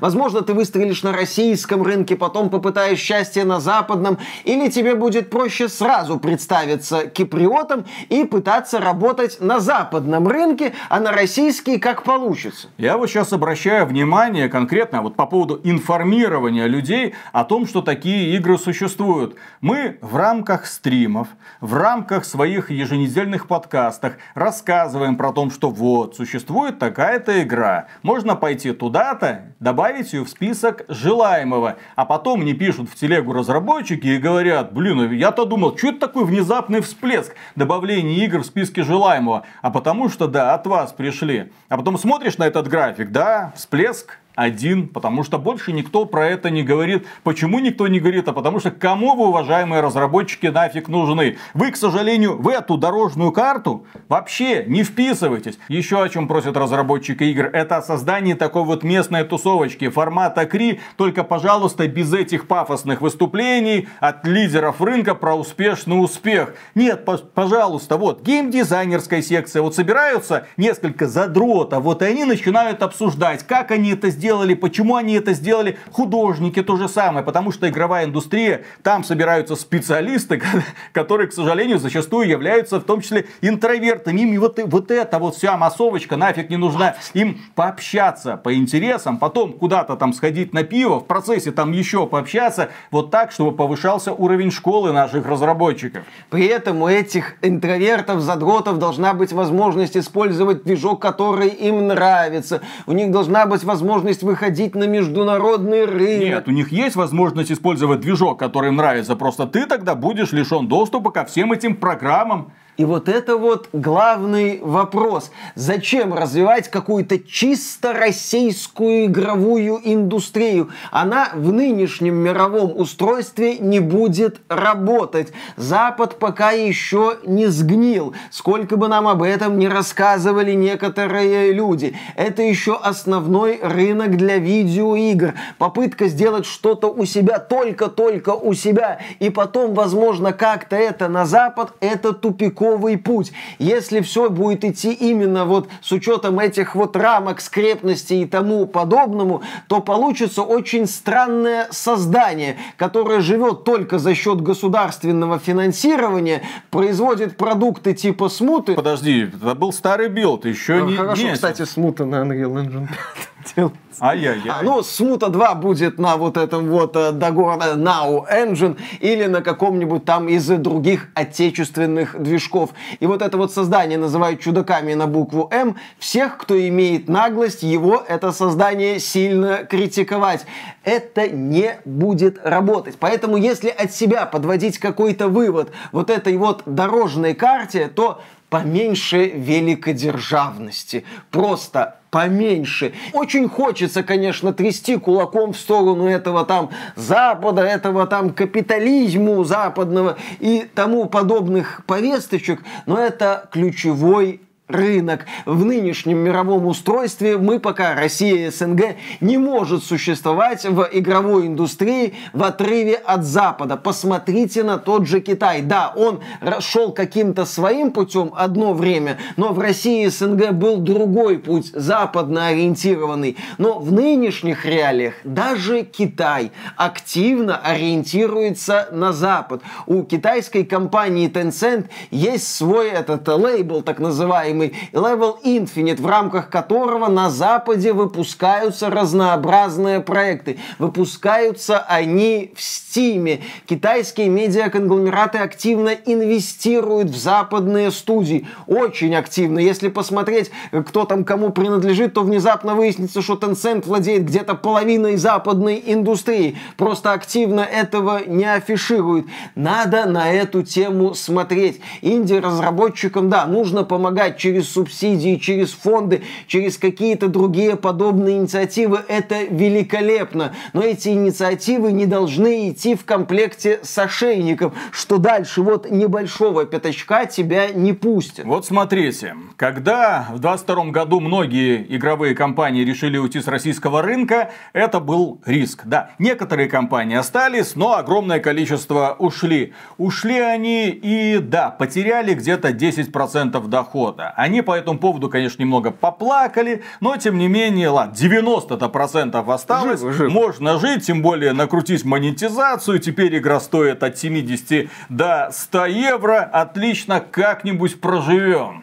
возможно, 0.00 0.40
ты 0.40 0.54
выстрелишь 0.54 1.02
на 1.02 1.12
российском 1.12 1.82
рынке, 1.82 2.16
потом 2.16 2.48
попытаешь 2.48 2.98
счастье 2.98 3.44
на 3.44 3.60
западном. 3.60 4.16
Или 4.44 4.70
тебе 4.70 4.94
будет 4.94 5.28
проще 5.28 5.68
сразу 5.68 6.18
представиться 6.18 7.06
киприотом 7.06 7.84
и 8.08 8.24
пытаться 8.24 8.80
работать 8.80 9.42
на 9.42 9.60
западном 9.60 10.26
рынке, 10.26 10.72
а 10.88 11.00
на 11.00 11.12
российский 11.12 11.76
как 11.76 12.02
получится. 12.02 12.68
Я 12.78 12.96
вот 12.96 13.10
сейчас 13.10 13.34
обращаю 13.34 13.84
внимание 13.84 14.48
конкретно 14.48 15.02
вот 15.02 15.14
по 15.14 15.26
поводу 15.26 15.60
информирования 15.64 16.64
людей 16.64 17.14
о 17.32 17.44
том, 17.44 17.66
что 17.66 17.82
такие 17.82 18.34
игры 18.38 18.56
существуют. 18.56 19.36
Мы 19.60 19.98
в 20.00 20.16
рамках 20.16 20.64
стримов, 20.64 21.28
в 21.60 21.74
рамках 21.74 22.24
своих 22.24 22.70
еженедельных 22.70 23.48
подкастах 23.48 24.14
рассказываем 24.34 25.18
про 25.18 25.30
то, 25.32 25.50
что 25.50 25.68
вот 25.68 26.16
существует 26.16 26.78
такая 26.78 27.01
какая-то 27.02 27.42
игра. 27.42 27.86
Можно 28.04 28.36
пойти 28.36 28.70
туда-то, 28.70 29.42
добавить 29.58 30.12
ее 30.12 30.24
в 30.24 30.28
список 30.28 30.84
желаемого. 30.86 31.76
А 31.96 32.04
потом 32.04 32.42
мне 32.42 32.54
пишут 32.54 32.88
в 32.88 32.94
телегу 32.94 33.32
разработчики 33.32 34.06
и 34.06 34.18
говорят, 34.18 34.72
блин, 34.72 35.10
я-то 35.10 35.44
думал, 35.44 35.76
что 35.76 35.88
это 35.88 35.98
такой 35.98 36.24
внезапный 36.24 36.80
всплеск 36.80 37.34
добавления 37.56 38.24
игр 38.24 38.38
в 38.38 38.46
списке 38.46 38.84
желаемого. 38.84 39.44
А 39.62 39.70
потому 39.72 40.10
что, 40.10 40.28
да, 40.28 40.54
от 40.54 40.64
вас 40.68 40.92
пришли. 40.92 41.50
А 41.68 41.76
потом 41.76 41.98
смотришь 41.98 42.38
на 42.38 42.44
этот 42.44 42.68
график, 42.68 43.10
да, 43.10 43.52
всплеск 43.56 44.20
один, 44.34 44.88
потому 44.88 45.24
что 45.24 45.38
больше 45.38 45.72
никто 45.72 46.04
про 46.04 46.26
это 46.26 46.50
не 46.50 46.62
говорит. 46.62 47.06
Почему 47.22 47.58
никто 47.58 47.86
не 47.88 48.00
говорит? 48.00 48.28
А 48.28 48.32
потому 48.32 48.60
что 48.60 48.70
кому 48.70 49.14
вы, 49.14 49.28
уважаемые 49.28 49.82
разработчики, 49.82 50.46
нафиг 50.46 50.88
нужны? 50.88 51.36
Вы, 51.54 51.70
к 51.70 51.76
сожалению, 51.76 52.40
в 52.40 52.48
эту 52.48 52.76
дорожную 52.76 53.32
карту 53.32 53.86
вообще 54.08 54.64
не 54.64 54.84
вписываетесь. 54.84 55.58
Еще 55.68 56.02
о 56.02 56.08
чем 56.08 56.28
просят 56.28 56.56
разработчики 56.56 57.24
игр, 57.24 57.46
это 57.52 57.82
создание 57.82 58.34
такой 58.34 58.64
вот 58.64 58.82
местной 58.82 59.24
тусовочки 59.24 59.88
формата 59.88 60.46
Кри, 60.46 60.80
только, 60.96 61.24
пожалуйста, 61.24 61.86
без 61.86 62.12
этих 62.12 62.46
пафосных 62.46 63.00
выступлений 63.00 63.88
от 64.00 64.26
лидеров 64.26 64.80
рынка 64.80 65.14
про 65.14 65.34
успешный 65.34 66.02
успех. 66.02 66.54
Нет, 66.74 67.06
пожалуйста, 67.34 67.96
вот 67.96 68.22
геймдизайнерская 68.22 69.22
секция, 69.22 69.62
вот 69.62 69.74
собираются 69.74 70.46
несколько 70.56 71.06
задротов, 71.06 71.82
вот 71.82 72.02
и 72.02 72.06
они 72.06 72.24
начинают 72.24 72.82
обсуждать, 72.82 73.46
как 73.46 73.70
они 73.70 73.90
это 73.90 74.08
сделали 74.08 74.21
сделали, 74.22 74.54
почему 74.54 74.94
они 74.94 75.14
это 75.14 75.32
сделали. 75.32 75.76
Художники 75.90 76.62
то 76.62 76.76
же 76.76 76.88
самое, 76.88 77.24
потому 77.24 77.50
что 77.50 77.68
игровая 77.68 78.04
индустрия, 78.04 78.62
там 78.84 79.02
собираются 79.02 79.56
специалисты, 79.56 80.40
которые, 80.92 81.28
к 81.28 81.32
сожалению, 81.32 81.80
зачастую 81.80 82.28
являются 82.28 82.78
в 82.78 82.84
том 82.84 83.00
числе 83.00 83.26
интровертами. 83.40 84.20
Им 84.20 84.38
вот, 84.38 84.60
вот 84.64 84.92
эта 84.92 85.18
вот 85.18 85.34
вся 85.34 85.56
массовочка 85.56 86.16
нафиг 86.16 86.50
не 86.50 86.56
нужна. 86.56 86.94
Им 87.14 87.40
пообщаться 87.56 88.36
по 88.36 88.54
интересам, 88.54 89.18
потом 89.18 89.54
куда-то 89.54 89.96
там 89.96 90.12
сходить 90.12 90.54
на 90.54 90.62
пиво, 90.62 91.00
в 91.00 91.06
процессе 91.06 91.50
там 91.50 91.72
еще 91.72 92.06
пообщаться, 92.06 92.68
вот 92.92 93.10
так, 93.10 93.32
чтобы 93.32 93.56
повышался 93.56 94.12
уровень 94.12 94.52
школы 94.52 94.92
наших 94.92 95.26
разработчиков. 95.26 96.04
При 96.30 96.46
этом 96.46 96.82
у 96.82 96.88
этих 96.88 97.34
интровертов, 97.42 98.20
задротов 98.20 98.78
должна 98.78 99.14
быть 99.14 99.32
возможность 99.32 99.96
использовать 99.96 100.62
движок, 100.62 101.02
который 101.02 101.48
им 101.48 101.88
нравится. 101.88 102.60
У 102.86 102.92
них 102.92 103.10
должна 103.10 103.46
быть 103.46 103.64
возможность 103.64 104.11
возможность 104.12 104.22
выходить 104.22 104.74
на 104.74 104.84
международный 104.84 105.84
рынок. 105.86 106.24
Нет, 106.24 106.48
у 106.48 106.50
них 106.50 106.72
есть 106.72 106.96
возможность 106.96 107.50
использовать 107.50 108.00
движок, 108.00 108.38
который 108.38 108.68
им 108.68 108.76
нравится. 108.76 109.16
Просто 109.16 109.46
ты 109.46 109.66
тогда 109.66 109.94
будешь 109.94 110.32
лишен 110.32 110.68
доступа 110.68 111.10
ко 111.10 111.24
всем 111.24 111.52
этим 111.52 111.76
программам. 111.76 112.52
И 112.82 112.84
вот 112.84 113.08
это 113.08 113.36
вот 113.36 113.68
главный 113.72 114.58
вопрос. 114.60 115.30
Зачем 115.54 116.12
развивать 116.12 116.68
какую-то 116.68 117.20
чисто 117.20 117.92
российскую 117.92 119.04
игровую 119.04 119.80
индустрию? 119.84 120.70
Она 120.90 121.28
в 121.32 121.52
нынешнем 121.52 122.16
мировом 122.16 122.76
устройстве 122.76 123.58
не 123.58 123.78
будет 123.78 124.40
работать. 124.48 125.32
Запад 125.56 126.18
пока 126.18 126.50
еще 126.50 127.18
не 127.24 127.46
сгнил. 127.46 128.14
Сколько 128.32 128.76
бы 128.76 128.88
нам 128.88 129.06
об 129.06 129.22
этом 129.22 129.60
не 129.60 129.68
рассказывали 129.68 130.54
некоторые 130.54 131.52
люди. 131.52 131.96
Это 132.16 132.42
еще 132.42 132.74
основной 132.74 133.60
рынок 133.62 134.16
для 134.16 134.38
видеоигр. 134.38 135.34
Попытка 135.58 136.08
сделать 136.08 136.46
что-то 136.46 136.88
у 136.88 137.04
себя, 137.04 137.38
только-только 137.38 138.30
у 138.30 138.54
себя. 138.54 138.98
И 139.20 139.30
потом, 139.30 139.72
возможно, 139.72 140.32
как-то 140.32 140.74
это 140.74 141.06
на 141.06 141.26
Запад, 141.26 141.74
это 141.78 142.12
тупик 142.12 142.60
тупиковый 142.72 142.98
путь. 142.98 143.32
Если 143.58 144.00
все 144.00 144.30
будет 144.30 144.64
идти 144.64 144.92
именно 144.92 145.44
вот 145.44 145.68
с 145.80 145.92
учетом 145.92 146.38
этих 146.38 146.74
вот 146.74 146.96
рамок 146.96 147.40
скрепности 147.40 148.14
и 148.14 148.26
тому 148.26 148.66
подобному, 148.66 149.42
то 149.68 149.80
получится 149.80 150.42
очень 150.42 150.86
странное 150.86 151.68
создание, 151.70 152.56
которое 152.76 153.20
живет 153.20 153.64
только 153.64 153.98
за 153.98 154.14
счет 154.14 154.40
государственного 154.40 155.38
финансирования, 155.38 156.42
производит 156.70 157.36
продукты 157.36 157.94
типа 157.94 158.28
смуты. 158.28 158.74
Подожди, 158.74 159.30
это 159.34 159.54
был 159.54 159.72
старый 159.72 160.08
билд, 160.08 160.44
еще 160.44 160.78
ну, 160.78 160.90
не... 160.90 160.96
Хорошо, 160.96 161.22
не... 161.22 161.32
кстати, 161.32 161.64
смута 161.64 162.04
на 162.04 162.16
Unreal 162.16 162.54
Engine 162.54 162.88
5 162.88 163.31
делал. 163.54 163.72
Ай-яй-яй. 164.00 164.48
А, 164.48 164.62
ну, 164.62 164.82
Смута 164.82 165.28
2 165.28 165.54
будет 165.54 165.98
на 165.98 166.16
вот 166.16 166.36
этом 166.36 166.68
вот 166.68 166.96
э, 166.96 167.10
Dagora 167.12 167.76
Now 167.76 168.24
Engine 168.30 168.78
или 169.00 169.26
на 169.26 169.42
каком-нибудь 169.42 170.04
там 170.04 170.28
из 170.28 170.46
других 170.46 171.08
отечественных 171.14 172.20
движков. 172.20 172.70
И 173.00 173.06
вот 173.06 173.22
это 173.22 173.36
вот 173.36 173.52
создание 173.52 173.98
называют 173.98 174.40
чудаками 174.40 174.94
на 174.94 175.06
букву 175.06 175.48
М. 175.52 175.76
Всех, 175.98 176.38
кто 176.38 176.58
имеет 176.68 177.08
наглость, 177.08 177.62
его 177.62 178.02
это 178.06 178.32
создание 178.32 178.98
сильно 178.98 179.64
критиковать. 179.64 180.46
Это 180.84 181.28
не 181.28 181.78
будет 181.84 182.44
работать. 182.44 182.96
Поэтому, 182.98 183.36
если 183.36 183.68
от 183.68 183.92
себя 183.92 184.26
подводить 184.26 184.78
какой-то 184.78 185.28
вывод 185.28 185.70
вот 185.92 186.10
этой 186.10 186.36
вот 186.36 186.62
дорожной 186.66 187.34
карте, 187.34 187.88
то 187.88 188.20
поменьше 188.52 189.28
великодержавности. 189.28 191.04
Просто 191.30 191.96
поменьше. 192.10 192.92
Очень 193.14 193.48
хочется, 193.48 194.02
конечно, 194.02 194.52
трясти 194.52 194.98
кулаком 194.98 195.54
в 195.54 195.58
сторону 195.58 196.06
этого 196.06 196.44
там 196.44 196.68
Запада, 196.94 197.62
этого 197.62 198.06
там 198.06 198.30
капитализму 198.30 199.42
западного 199.44 200.18
и 200.38 200.68
тому 200.74 201.06
подобных 201.06 201.82
повесточек, 201.86 202.62
но 202.84 202.98
это 202.98 203.48
ключевой 203.50 204.42
рынок. 204.72 205.26
В 205.46 205.64
нынешнем 205.64 206.18
мировом 206.18 206.66
устройстве 206.66 207.38
мы 207.38 207.60
пока, 207.60 207.94
Россия 207.94 208.48
и 208.48 208.50
СНГ, 208.50 208.96
не 209.20 209.38
может 209.38 209.84
существовать 209.84 210.64
в 210.64 210.88
игровой 210.92 211.46
индустрии 211.46 212.14
в 212.32 212.42
отрыве 212.42 212.94
от 212.94 213.24
Запада. 213.24 213.76
Посмотрите 213.76 214.62
на 214.62 214.78
тот 214.78 215.06
же 215.06 215.20
Китай. 215.20 215.62
Да, 215.62 215.92
он 215.94 216.20
шел 216.60 216.92
каким-то 216.92 217.44
своим 217.44 217.90
путем 217.92 218.32
одно 218.34 218.74
время, 218.74 219.18
но 219.36 219.52
в 219.52 219.58
России 219.58 220.04
и 220.04 220.08
СНГ 220.08 220.52
был 220.52 220.78
другой 220.78 221.38
путь, 221.38 221.70
западно 221.74 222.46
ориентированный. 222.48 223.36
Но 223.58 223.78
в 223.78 223.92
нынешних 223.92 224.64
реалиях 224.64 225.14
даже 225.24 225.82
Китай 225.82 226.52
активно 226.76 227.56
ориентируется 227.56 228.88
на 228.92 229.12
Запад. 229.12 229.62
У 229.86 230.02
китайской 230.02 230.64
компании 230.64 231.30
Tencent 231.30 231.86
есть 232.10 232.48
свой 232.48 232.88
этот 232.88 233.26
лейбл, 233.28 233.82
так 233.82 233.98
называемый, 233.98 234.61
называемый 234.62 234.72
Level 234.92 235.36
Infinite, 235.44 236.00
в 236.00 236.06
рамках 236.06 236.48
которого 236.50 237.08
на 237.08 237.30
Западе 237.30 237.92
выпускаются 237.92 238.90
разнообразные 238.90 240.00
проекты. 240.00 240.58
Выпускаются 240.78 241.78
они 241.80 242.52
в 242.54 242.60
Steam. 242.60 243.40
Китайские 243.66 244.28
медиаконгломераты 244.28 245.38
активно 245.38 245.90
инвестируют 245.90 247.10
в 247.10 247.16
западные 247.16 247.90
студии. 247.90 248.46
Очень 248.66 249.14
активно. 249.14 249.58
Если 249.58 249.88
посмотреть, 249.88 250.50
кто 250.86 251.04
там 251.04 251.24
кому 251.24 251.50
принадлежит, 251.50 252.14
то 252.14 252.22
внезапно 252.22 252.74
выяснится, 252.74 253.22
что 253.22 253.34
Tencent 253.34 253.86
владеет 253.86 254.24
где-то 254.24 254.54
половиной 254.54 255.16
западной 255.16 255.82
индустрии. 255.84 256.58
Просто 256.76 257.12
активно 257.12 257.60
этого 257.60 258.20
не 258.26 258.44
афишируют. 258.44 259.26
Надо 259.54 260.06
на 260.06 260.30
эту 260.30 260.62
тему 260.62 261.14
смотреть. 261.14 261.80
Инди-разработчикам, 262.02 263.30
да, 263.30 263.46
нужно 263.46 263.84
помогать 263.84 264.36
через 264.42 264.68
субсидии, 264.70 265.36
через 265.36 265.70
фонды, 265.72 266.22
через 266.48 266.76
какие-то 266.76 267.28
другие 267.28 267.76
подобные 267.76 268.38
инициативы. 268.38 269.00
Это 269.06 269.44
великолепно. 269.44 270.52
Но 270.72 270.82
эти 270.82 271.10
инициативы 271.10 271.92
не 271.92 272.06
должны 272.06 272.70
идти 272.70 272.96
в 272.96 273.04
комплекте 273.04 273.78
с 273.84 273.96
ошейником, 273.98 274.74
что 274.90 275.18
дальше 275.18 275.62
вот 275.62 275.88
небольшого 275.88 276.64
пятачка 276.64 277.26
тебя 277.26 277.68
не 277.68 277.92
пустят. 277.92 278.44
Вот 278.44 278.66
смотрите, 278.66 279.36
когда 279.56 280.26
в 280.32 280.40
22 280.40 280.86
году 280.86 281.20
многие 281.20 281.86
игровые 281.96 282.34
компании 282.34 282.84
решили 282.84 283.18
уйти 283.18 283.40
с 283.40 283.46
российского 283.46 284.02
рынка, 284.02 284.50
это 284.72 284.98
был 284.98 285.40
риск. 285.46 285.82
Да, 285.84 286.10
некоторые 286.18 286.68
компании 286.68 287.16
остались, 287.16 287.76
но 287.76 287.94
огромное 287.94 288.40
количество 288.40 289.14
ушли. 289.20 289.72
Ушли 289.98 290.40
они 290.40 290.88
и, 290.88 291.38
да, 291.38 291.70
потеряли 291.70 292.34
где-то 292.34 292.70
10% 292.70 293.68
дохода. 293.68 294.31
Они 294.36 294.62
по 294.62 294.72
этому 294.72 294.98
поводу, 294.98 295.28
конечно, 295.28 295.62
немного 295.62 295.90
поплакали, 295.90 296.82
но 297.00 297.16
тем 297.16 297.38
не 297.38 297.48
менее, 297.48 297.88
ладно, 297.88 298.14
90% 298.14 299.52
осталось. 299.52 300.00
Жив, 300.00 300.14
жив. 300.14 300.32
Можно 300.32 300.78
жить, 300.78 301.06
тем 301.06 301.22
более 301.22 301.52
накрутить 301.52 302.04
монетизацию. 302.04 302.98
Теперь 302.98 303.36
игра 303.36 303.60
стоит 303.60 304.02
от 304.02 304.18
70 304.18 304.90
до 305.08 305.48
100 305.52 305.86
евро. 305.86 306.40
Отлично, 306.42 307.20
как-нибудь 307.20 308.00
проживем 308.00 308.81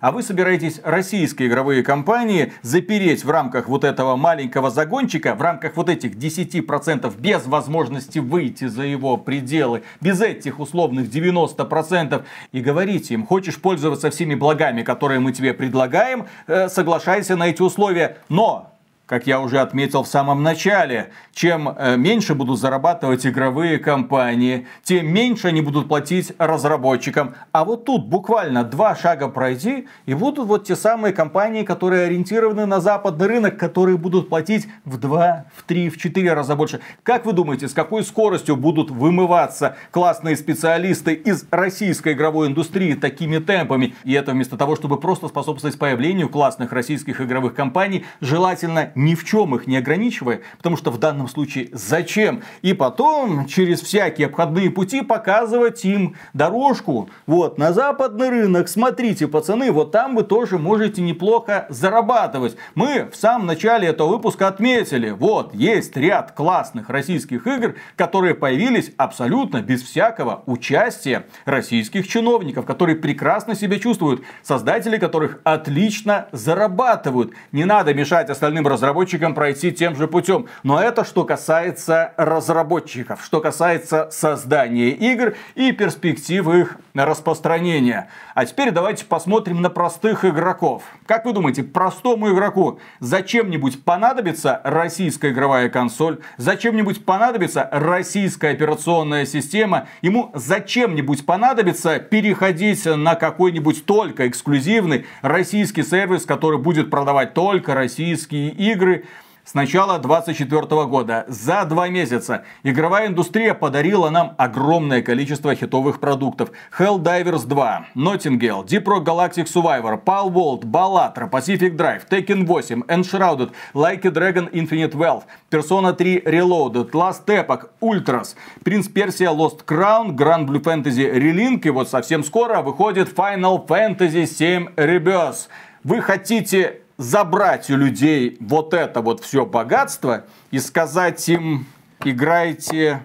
а 0.00 0.12
вы 0.12 0.22
собираетесь 0.22 0.80
российские 0.82 1.48
игровые 1.48 1.82
компании 1.82 2.52
запереть 2.62 3.24
в 3.24 3.30
рамках 3.30 3.68
вот 3.68 3.84
этого 3.84 4.16
маленького 4.16 4.70
загончика, 4.70 5.34
в 5.34 5.42
рамках 5.42 5.76
вот 5.76 5.88
этих 5.88 6.16
10% 6.16 7.12
без 7.18 7.46
возможности 7.46 8.18
выйти 8.18 8.66
за 8.66 8.82
его 8.82 9.16
пределы, 9.16 9.82
без 10.00 10.20
этих 10.20 10.58
условных 10.58 11.08
90% 11.08 12.24
и 12.52 12.60
говорите 12.60 13.14
им, 13.14 13.26
хочешь 13.26 13.60
пользоваться 13.60 14.10
всеми 14.10 14.34
благами, 14.34 14.82
которые 14.82 15.20
мы 15.20 15.32
тебе 15.32 15.52
предлагаем, 15.54 16.26
э, 16.46 16.68
соглашайся 16.68 17.36
на 17.36 17.48
эти 17.48 17.62
условия, 17.62 18.18
но 18.28 18.69
как 19.10 19.26
я 19.26 19.40
уже 19.40 19.58
отметил 19.58 20.04
в 20.04 20.06
самом 20.06 20.44
начале, 20.44 21.10
чем 21.32 21.68
э, 21.68 21.96
меньше 21.96 22.36
будут 22.36 22.60
зарабатывать 22.60 23.26
игровые 23.26 23.80
компании, 23.80 24.68
тем 24.84 25.12
меньше 25.12 25.48
они 25.48 25.62
будут 25.62 25.88
платить 25.88 26.32
разработчикам. 26.38 27.34
А 27.50 27.64
вот 27.64 27.86
тут 27.86 28.06
буквально 28.06 28.62
два 28.62 28.94
шага 28.94 29.26
пройти, 29.26 29.88
и 30.06 30.14
будут 30.14 30.46
вот 30.46 30.64
те 30.68 30.76
самые 30.76 31.12
компании, 31.12 31.64
которые 31.64 32.06
ориентированы 32.06 32.66
на 32.66 32.80
западный 32.80 33.26
рынок, 33.26 33.56
которые 33.58 33.98
будут 33.98 34.28
платить 34.28 34.68
в 34.84 34.96
два, 34.96 35.46
в 35.56 35.64
три, 35.64 35.90
в 35.90 35.98
четыре 35.98 36.32
раза 36.32 36.54
больше. 36.54 36.78
Как 37.02 37.26
вы 37.26 37.32
думаете, 37.32 37.66
с 37.66 37.72
какой 37.72 38.04
скоростью 38.04 38.54
будут 38.54 38.92
вымываться 38.92 39.74
классные 39.90 40.36
специалисты 40.36 41.14
из 41.14 41.46
российской 41.50 42.12
игровой 42.12 42.46
индустрии 42.46 42.94
такими 42.94 43.38
темпами? 43.38 43.96
И 44.04 44.12
это 44.12 44.30
вместо 44.30 44.56
того, 44.56 44.76
чтобы 44.76 45.00
просто 45.00 45.26
способствовать 45.26 45.76
появлению 45.80 46.28
классных 46.28 46.70
российских 46.70 47.20
игровых 47.20 47.54
компаний, 47.54 48.04
желательно 48.20 48.92
ни 49.00 49.14
в 49.14 49.24
чем 49.24 49.54
их 49.54 49.66
не 49.66 49.78
ограничивая, 49.78 50.42
потому 50.58 50.76
что 50.76 50.90
в 50.90 50.98
данном 50.98 51.26
случае 51.26 51.70
зачем? 51.72 52.42
И 52.60 52.74
потом 52.74 53.46
через 53.46 53.80
всякие 53.80 54.26
обходные 54.26 54.70
пути 54.70 55.00
показывать 55.00 55.84
им 55.84 56.16
дорожку. 56.34 57.08
Вот, 57.26 57.56
на 57.56 57.72
западный 57.72 58.28
рынок, 58.28 58.68
смотрите, 58.68 59.26
пацаны, 59.26 59.72
вот 59.72 59.90
там 59.90 60.14
вы 60.14 60.22
тоже 60.22 60.58
можете 60.58 61.00
неплохо 61.00 61.66
зарабатывать. 61.70 62.56
Мы 62.74 63.08
в 63.10 63.16
самом 63.16 63.46
начале 63.46 63.88
этого 63.88 64.08
выпуска 64.08 64.48
отметили, 64.48 65.10
вот, 65.10 65.54
есть 65.54 65.96
ряд 65.96 66.32
классных 66.32 66.90
российских 66.90 67.46
игр, 67.46 67.76
которые 67.96 68.34
появились 68.34 68.92
абсолютно 68.98 69.62
без 69.62 69.82
всякого 69.82 70.42
участия 70.44 71.24
российских 71.46 72.06
чиновников, 72.06 72.66
которые 72.66 72.96
прекрасно 72.96 73.54
себя 73.54 73.78
чувствуют, 73.78 74.22
создатели 74.42 74.98
которых 74.98 75.40
отлично 75.44 76.26
зарабатывают. 76.32 77.32
Не 77.52 77.64
надо 77.64 77.94
мешать 77.94 78.28
остальным 78.28 78.66
разработчикам 78.66 78.89
разработчикам 78.90 79.34
пройти 79.34 79.70
тем 79.70 79.94
же 79.94 80.08
путем. 80.08 80.46
Но 80.64 80.80
это 80.80 81.04
что 81.04 81.24
касается 81.24 82.12
разработчиков, 82.16 83.22
что 83.24 83.40
касается 83.40 84.08
создания 84.10 84.90
игр 84.90 85.34
и 85.54 85.70
перспектив 85.70 86.48
их 86.48 86.76
распространения. 86.94 88.08
А 88.34 88.44
теперь 88.44 88.72
давайте 88.72 89.04
посмотрим 89.04 89.62
на 89.62 89.70
простых 89.70 90.24
игроков. 90.24 90.82
Как 91.06 91.24
вы 91.24 91.32
думаете, 91.32 91.62
простому 91.62 92.32
игроку 92.32 92.80
зачем-нибудь 92.98 93.84
понадобится 93.84 94.60
российская 94.64 95.30
игровая 95.30 95.68
консоль? 95.68 96.18
Зачем-нибудь 96.36 97.04
понадобится 97.04 97.68
российская 97.70 98.50
операционная 98.50 99.24
система? 99.24 99.86
Ему 100.02 100.32
зачем-нибудь 100.34 101.24
понадобится 101.24 102.00
переходить 102.00 102.84
на 102.86 103.14
какой-нибудь 103.14 103.84
только 103.86 104.26
эксклюзивный 104.26 105.06
российский 105.22 105.84
сервис, 105.84 106.24
который 106.24 106.58
будет 106.58 106.90
продавать 106.90 107.34
только 107.34 107.74
российские 107.74 108.50
игры? 108.50 108.69
Игры 108.72 109.04
с 109.44 109.54
начала 109.54 109.98
2024 109.98 110.86
года. 110.86 111.24
За 111.26 111.64
два 111.64 111.88
месяца 111.88 112.44
игровая 112.62 113.08
индустрия 113.08 113.54
подарила 113.54 114.10
нам 114.10 114.34
огромное 114.38 115.02
количество 115.02 115.54
хитовых 115.54 115.98
продуктов. 115.98 116.50
Helldivers 116.78 117.46
2, 117.46 117.86
Nottingale, 117.96 118.64
Deep 118.64 118.84
Rock 118.84 119.04
Galactic 119.04 119.46
Survivor, 119.46 120.00
Pal 120.02 120.30
World, 120.30 120.64
Ballatra, 120.66 121.28
Pacific 121.28 121.74
Drive, 121.76 122.08
Tekken 122.08 122.46
8, 122.46 122.84
Enshrouded, 122.88 123.50
Like 123.74 124.04
a 124.06 124.10
Dragon 124.10 124.48
Infinite 124.52 124.94
Wealth, 124.94 125.24
Persona 125.50 125.92
3 125.94 126.22
Reloaded, 126.26 126.94
Last 126.94 127.28
Epoch, 127.28 127.70
Ultras, 127.80 128.36
Prince 128.62 128.88
Persia 128.88 129.32
Lost 129.32 129.64
Crown, 129.66 130.14
Grand 130.14 130.46
Blue 130.46 130.60
Fantasy 130.60 131.10
Relink 131.12 131.62
и 131.64 131.70
вот 131.70 131.88
совсем 131.88 132.22
скоро 132.22 132.62
выходит 132.62 133.08
Final 133.08 133.66
Fantasy 133.66 134.26
7 134.26 134.74
Rebirth. 134.76 135.48
Вы 135.82 136.02
хотите 136.02 136.82
забрать 137.00 137.70
у 137.70 137.76
людей 137.76 138.36
вот 138.40 138.74
это 138.74 139.00
вот 139.00 139.24
все 139.24 139.46
богатство 139.46 140.26
и 140.50 140.58
сказать 140.58 141.26
им, 141.30 141.66
играйте 142.04 143.02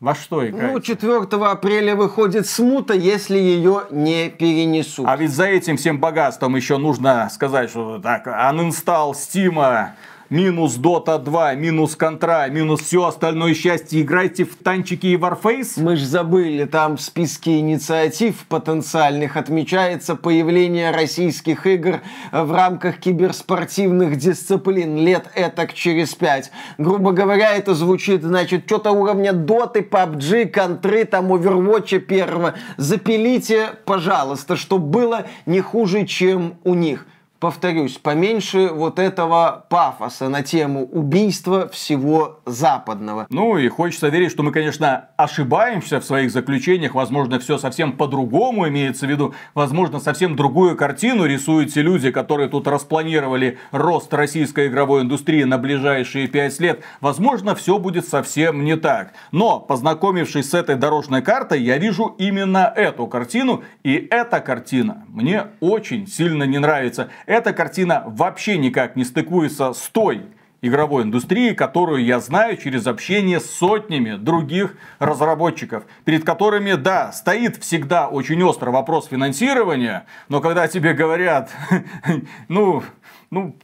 во 0.00 0.14
что 0.14 0.46
играть? 0.46 0.72
Ну, 0.72 0.80
4 0.80 1.22
апреля 1.46 1.96
выходит 1.96 2.46
смута, 2.46 2.92
если 2.92 3.38
ее 3.38 3.84
не 3.90 4.28
перенесут. 4.28 5.06
А 5.08 5.16
ведь 5.16 5.30
за 5.30 5.46
этим 5.46 5.78
всем 5.78 5.98
богатством 5.98 6.56
еще 6.56 6.76
нужно 6.76 7.30
сказать, 7.32 7.70
что 7.70 7.98
так, 7.98 8.26
uninstall 8.26 9.12
Steam, 9.12 9.88
минус 10.30 10.76
Dota 10.76 11.18
2, 11.18 11.54
минус 11.54 11.96
Контра, 11.96 12.48
минус 12.48 12.80
все 12.80 13.04
остальное 13.06 13.54
счастье, 13.54 14.02
играйте 14.02 14.44
в 14.44 14.56
танчики 14.56 15.06
и 15.06 15.16
Warface? 15.16 15.80
Мы 15.82 15.96
ж 15.96 16.00
забыли, 16.00 16.64
там 16.64 16.96
в 16.96 17.00
списке 17.00 17.58
инициатив 17.58 18.44
потенциальных 18.48 19.36
отмечается 19.36 20.16
появление 20.16 20.90
российских 20.90 21.66
игр 21.66 22.00
в 22.32 22.52
рамках 22.52 22.98
киберспортивных 22.98 24.16
дисциплин 24.16 24.96
лет 24.96 25.30
этак 25.34 25.74
через 25.74 26.14
пять. 26.14 26.50
Грубо 26.78 27.12
говоря, 27.12 27.54
это 27.54 27.74
звучит, 27.74 28.22
значит, 28.22 28.64
что-то 28.66 28.92
уровня 28.92 29.32
Доты, 29.32 29.80
PUBG, 29.80 30.46
Контры, 30.50 31.04
там, 31.04 31.32
Overwatch 31.32 31.98
первого. 32.00 32.54
Запилите, 32.76 33.70
пожалуйста, 33.84 34.56
чтобы 34.56 34.86
было 34.86 35.26
не 35.46 35.60
хуже, 35.60 36.06
чем 36.06 36.54
у 36.64 36.74
них 36.74 37.06
повторюсь, 37.38 37.98
поменьше 37.98 38.68
вот 38.68 38.98
этого 38.98 39.66
пафоса 39.68 40.28
на 40.28 40.42
тему 40.42 40.84
убийства 40.84 41.68
всего 41.68 42.40
западного. 42.46 43.26
Ну 43.30 43.58
и 43.58 43.68
хочется 43.68 44.08
верить, 44.08 44.30
что 44.30 44.42
мы, 44.42 44.52
конечно, 44.52 45.08
ошибаемся 45.16 46.00
в 46.00 46.04
своих 46.04 46.30
заключениях. 46.30 46.94
Возможно, 46.94 47.38
все 47.38 47.58
совсем 47.58 47.92
по-другому 47.92 48.68
имеется 48.68 49.06
в 49.06 49.10
виду. 49.10 49.34
Возможно, 49.54 50.00
совсем 50.00 50.36
другую 50.36 50.76
картину 50.76 51.26
рисуют 51.26 51.72
те 51.72 51.82
люди, 51.82 52.10
которые 52.10 52.48
тут 52.48 52.66
распланировали 52.66 53.58
рост 53.70 54.12
российской 54.14 54.68
игровой 54.68 55.02
индустрии 55.02 55.44
на 55.44 55.58
ближайшие 55.58 56.28
пять 56.28 56.58
лет. 56.60 56.82
Возможно, 57.00 57.54
все 57.54 57.78
будет 57.78 58.08
совсем 58.08 58.64
не 58.64 58.76
так. 58.76 59.12
Но, 59.32 59.60
познакомившись 59.60 60.50
с 60.50 60.54
этой 60.54 60.76
дорожной 60.76 61.22
картой, 61.22 61.62
я 61.62 61.78
вижу 61.78 62.14
именно 62.18 62.72
эту 62.74 63.06
картину. 63.06 63.62
И 63.82 64.06
эта 64.10 64.40
картина 64.40 65.04
мне 65.08 65.46
очень 65.60 66.06
сильно 66.06 66.44
не 66.44 66.58
нравится 66.58 67.10
эта 67.26 67.52
картина 67.52 68.04
вообще 68.06 68.56
никак 68.56 68.96
не 68.96 69.04
стыкуется 69.04 69.72
с 69.72 69.88
той 69.88 70.22
игровой 70.62 71.02
индустрии, 71.02 71.52
которую 71.52 72.04
я 72.04 72.18
знаю 72.20 72.56
через 72.56 72.86
общение 72.86 73.40
с 73.40 73.50
сотнями 73.50 74.16
других 74.16 74.76
разработчиков, 74.98 75.84
перед 76.04 76.24
которыми, 76.24 76.74
да, 76.74 77.12
стоит 77.12 77.56
всегда 77.56 78.08
очень 78.08 78.42
острый 78.42 78.70
вопрос 78.70 79.06
финансирования, 79.06 80.06
но 80.28 80.40
когда 80.40 80.66
тебе 80.68 80.94
говорят, 80.94 81.50
ну, 82.48 82.82
ну, 83.30 83.56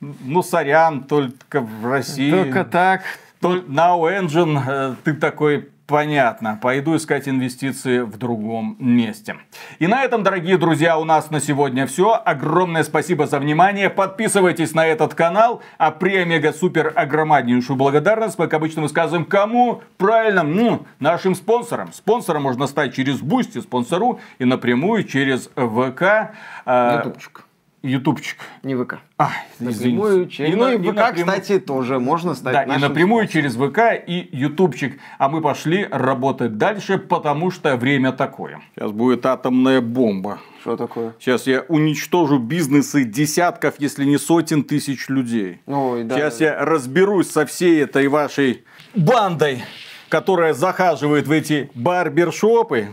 ну, 0.00 0.42
сорян, 0.42 1.04
только 1.04 1.60
в 1.60 1.86
России. 1.86 2.30
Только 2.30 2.64
так. 2.64 3.02
Now 3.40 4.00
Engine, 4.08 4.62
э, 4.66 4.94
ты 5.04 5.14
такой, 5.14 5.68
Понятно. 5.86 6.58
Пойду 6.62 6.96
искать 6.96 7.28
инвестиции 7.28 8.00
в 8.00 8.16
другом 8.16 8.76
месте. 8.78 9.36
И 9.78 9.86
на 9.86 10.02
этом, 10.02 10.22
дорогие 10.22 10.56
друзья, 10.56 10.96
у 10.98 11.04
нас 11.04 11.30
на 11.30 11.40
сегодня 11.40 11.86
все. 11.86 12.14
Огромное 12.24 12.84
спасибо 12.84 13.26
за 13.26 13.38
внимание. 13.38 13.90
Подписывайтесь 13.90 14.72
на 14.72 14.86
этот 14.86 15.14
канал. 15.14 15.60
А 15.76 15.90
премега 15.90 16.54
супер 16.54 16.90
огромнейшую 16.96 17.76
благодарность 17.76 18.38
мы, 18.38 18.46
как 18.46 18.54
обычно, 18.54 18.80
высказываем 18.80 19.26
кому? 19.26 19.82
Правильно, 19.98 20.42
ну, 20.42 20.86
нашим 21.00 21.34
спонсорам. 21.34 21.92
Спонсором 21.92 22.44
можно 22.44 22.66
стать 22.66 22.94
через 22.94 23.20
Бусти, 23.20 23.60
спонсору 23.60 24.20
и 24.38 24.46
напрямую 24.46 25.04
через 25.04 25.50
ВК. 25.54 26.32
А, 26.64 26.98
Ютубчик. 26.98 27.43
Ютубчик. 27.84 28.38
Не 28.62 28.74
ВК. 28.76 28.98
А, 29.18 29.30
напрямую 29.60 30.26
через... 30.28 30.54
И, 30.54 30.56
ну 30.56 30.70
и 30.70 30.78
ВК, 30.78 30.94
напрямую... 30.96 31.14
кстати, 31.14 31.60
тоже 31.60 32.00
можно 32.00 32.34
стать 32.34 32.66
Да, 32.66 32.76
и 32.76 32.78
напрямую 32.78 33.28
через 33.28 33.56
ВК 33.56 34.02
и 34.06 34.26
Ютубчик. 34.32 34.98
А 35.18 35.28
мы 35.28 35.42
пошли 35.42 35.86
работать 35.90 36.56
дальше, 36.56 36.96
потому 36.96 37.50
что 37.50 37.76
время 37.76 38.12
такое. 38.12 38.62
Сейчас 38.74 38.90
будет 38.90 39.26
атомная 39.26 39.82
бомба. 39.82 40.38
Что 40.62 40.78
такое? 40.78 41.12
Сейчас 41.20 41.46
я 41.46 41.60
уничтожу 41.68 42.38
бизнесы 42.38 43.04
десятков, 43.04 43.74
если 43.78 44.06
не 44.06 44.16
сотен 44.16 44.64
тысяч 44.64 45.10
людей. 45.10 45.60
Ой, 45.66 46.04
да. 46.04 46.16
Сейчас 46.16 46.40
я 46.40 46.64
разберусь 46.64 47.30
со 47.30 47.44
всей 47.44 47.82
этой 47.82 48.08
вашей 48.08 48.64
бандой, 48.94 49.62
которая 50.08 50.54
захаживает 50.54 51.26
в 51.26 51.30
эти 51.30 51.70
барбершопы 51.74 52.88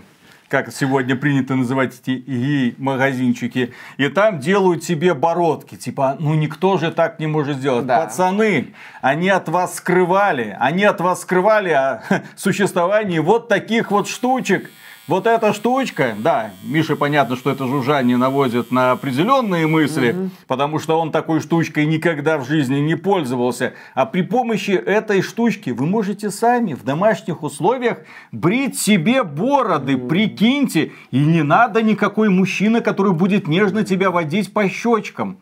как 0.52 0.74
сегодня 0.74 1.16
принято 1.16 1.56
называть 1.56 1.98
эти 1.98 2.18
гей-магазинчики, 2.28 3.74
и 3.96 4.10
там 4.10 4.40
делают 4.40 4.84
себе 4.84 5.14
бородки. 5.14 5.78
Типа, 5.78 6.18
ну 6.20 6.34
никто 6.34 6.78
же 6.78 6.92
так 6.92 7.20
не 7.20 7.28
может 7.28 7.58
сделать. 7.58 7.86
Да. 7.86 8.02
Пацаны, 8.02 8.74
они 9.02 9.30
от 9.30 9.48
вас 9.48 9.76
скрывали, 9.76 10.56
они 10.60 10.84
от 10.84 11.00
вас 11.00 11.22
скрывали 11.22 11.70
о 11.70 12.04
существовании 12.36 13.20
вот 13.20 13.48
таких 13.48 13.92
вот 13.92 14.10
штучек. 14.10 14.70
Вот 15.12 15.28
эта 15.28 15.52
штучка, 15.52 16.16
да, 16.18 16.52
Миша 16.64 16.96
понятно, 16.96 17.36
что 17.36 17.52
это 17.52 17.68
жужжание 17.68 18.16
наводит 18.16 18.72
на 18.72 18.92
определенные 18.92 19.68
мысли, 19.68 20.14
угу. 20.14 20.30
потому 20.48 20.80
что 20.80 20.98
он 20.98 21.12
такой 21.12 21.42
штучкой 21.42 21.86
никогда 21.86 22.38
в 22.38 22.48
жизни 22.48 22.78
не 22.78 22.96
пользовался. 22.96 23.74
А 23.94 24.06
при 24.06 24.22
помощи 24.22 24.72
этой 24.72 25.22
штучки 25.22 25.72
вы 25.72 25.86
можете 25.86 26.32
сами 26.32 26.76
в 26.76 26.86
домашних 26.86 27.44
условиях 27.44 27.98
брить 28.32 28.80
себе 28.80 29.24
бороды, 29.24 29.98
угу. 29.98 30.08
прикиньте. 30.08 30.94
И 31.12 31.20
не 31.20 31.44
надо 31.44 31.82
никакой 31.82 32.30
мужчины, 32.30 32.80
который 32.80 33.12
будет 33.12 33.50
нежно 33.50 33.84
тебя 33.84 34.12
водить 34.12 34.54
по 34.54 34.70
щечкам. 34.70 35.40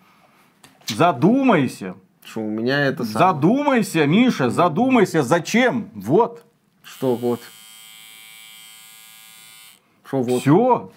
Задумайся. 0.88 1.94
Что 2.26 2.42
у 2.42 2.50
меня 2.50 2.88
это 2.88 3.04
сам... 3.04 3.36
Задумайся, 3.36 4.08
Миша, 4.08 4.50
задумайся, 4.50 5.22
зачем? 5.22 5.90
Вот. 5.94 6.44
Что 6.82 7.14
вот? 7.14 7.42
Что 10.10 10.24
вот? 10.24 10.42
Все. 10.42 10.92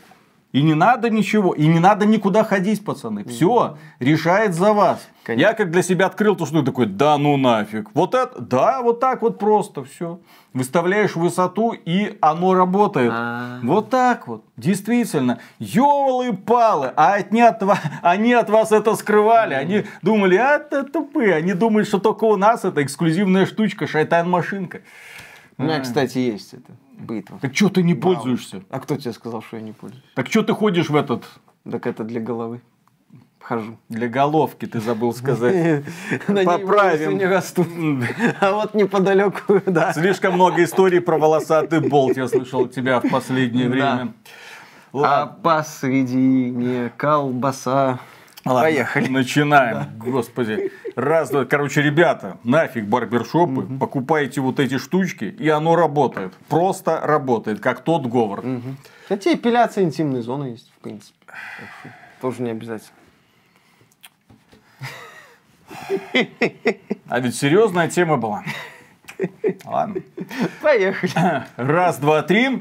И 0.53 0.63
не 0.63 0.75
надо 0.75 1.09
ничего, 1.09 1.55
и 1.55 1.67
не 1.67 1.79
надо 1.79 2.05
никуда 2.05 2.45
ходить, 2.45 2.85
пацаны. 2.85 3.25
Все 3.25 3.79
решает 4.01 4.55
за 4.55 4.75
вас. 4.75 5.07
Конечно. 5.25 5.49
Я 5.49 5.55
как 5.55 5.71
для 5.71 5.83
себя 5.83 6.07
открыл 6.07 6.35
то, 6.37 6.45
что 6.47 6.59
я 6.59 6.65
такой, 6.65 6.87
да 6.87 7.17
ну 7.17 7.37
нафиг. 7.37 7.89
Вот 7.95 8.15
это, 8.15 8.41
да, 8.41 8.83
вот 8.83 9.01
так 9.01 9.23
вот 9.23 9.39
просто 9.39 9.85
все. 9.85 10.21
Выставляешь 10.53 11.17
высоту, 11.17 11.73
и 11.73 12.19
оно 12.21 12.55
работает. 12.55 13.13
А. 13.15 13.61
Вот 13.63 13.89
так 13.89 14.27
вот. 14.29 14.45
Действительно. 14.59 15.39
Ёлы-палы. 15.59 16.93
А 16.97 17.15
они 17.15 17.41
от, 17.41 17.63
ва- 17.63 17.79
они 18.03 18.35
от 18.35 18.51
вас 18.51 18.73
это 18.73 18.95
скрывали. 18.95 19.55
Они 19.55 19.85
думали, 20.03 20.37
а 20.37 20.57
это 20.57 20.83
тупые. 20.85 21.35
Они 21.35 21.55
думают, 21.55 21.89
что 21.89 21.99
только 21.99 22.25
у 22.25 22.37
нас 22.37 22.65
это 22.65 22.83
эксклюзивная 22.83 23.47
штучка, 23.47 23.87
шайтан-машинка. 23.87 24.81
У 25.63 25.65
меня, 25.65 25.81
кстати, 25.81 26.19
есть 26.19 26.55
это. 26.55 26.73
Битва. 26.99 27.39
Так 27.41 27.55
что 27.57 27.69
ты 27.69 27.83
не 27.83 27.95
пользуешься? 27.95 28.63
А 28.71 28.81
кто 28.81 28.97
тебе 28.97 29.13
сказал, 29.13 29.43
что 29.43 29.57
я 29.57 29.63
не 29.63 29.73
пользуюсь? 29.73 30.05
Так 30.15 30.29
что 30.29 30.43
ты 30.43 30.53
ходишь 30.53 30.89
в 30.89 30.97
этот 30.97 31.25
Так 31.71 31.87
это 31.87 32.05
для 32.05 32.21
головы. 32.21 32.61
Хожу. 33.41 33.77
Для 33.89 34.09
головки 34.09 34.67
ты 34.67 34.81
забыл 34.81 35.13
сказать. 35.13 35.85
Поправим. 36.27 37.19
не 37.19 37.25
растут. 37.27 37.67
А 38.41 38.53
вот 38.53 38.75
неподалеку, 38.75 39.61
да. 39.67 39.93
Слишком 39.93 40.35
много 40.35 40.63
историй 40.63 41.01
про 41.01 41.19
волосатый 41.19 41.81
болт 41.81 42.17
я 42.17 42.29
слышал 42.29 42.65
от 42.65 42.73
тебя 42.73 43.01
в 43.01 43.09
последнее 43.09 43.69
время. 43.69 44.15
А 44.93 45.27
посредине 45.27 46.93
колбаса. 46.97 47.99
ладно, 48.45 48.63
Поехали. 48.63 49.09
Начинаем. 49.09 49.87
Господи. 49.99 50.71
Раз, 50.95 51.31
два. 51.31 51.45
Короче, 51.45 51.83
ребята, 51.83 52.39
нафиг 52.45 52.85
барбершопы, 52.87 53.63
покупайте 53.79 54.41
вот 54.41 54.61
эти 54.61 54.79
штучки, 54.79 55.25
и 55.25 55.49
оно 55.49 55.77
работает. 55.77 56.35
Просто 56.49 57.01
работает, 57.01 57.61
как 57.61 57.83
тот 57.83 58.07
говор. 58.07 58.45
Хотя 59.09 59.35
эпиляция 59.35 59.85
интимной 59.85 60.23
зоны 60.23 60.47
есть, 60.47 60.71
в 60.77 60.83
принципе. 60.83 61.17
Тоже 62.21 62.43
не 62.43 62.51
обязательно. 62.51 62.97
А 67.09 67.21
ведь 67.21 67.35
серьезная 67.35 67.89
тема 67.89 68.17
была. 68.17 68.45
Ладно. 69.65 70.03
Поехали. 70.63 71.45
Раз, 71.57 71.99
два, 71.99 72.23
три. 72.23 72.59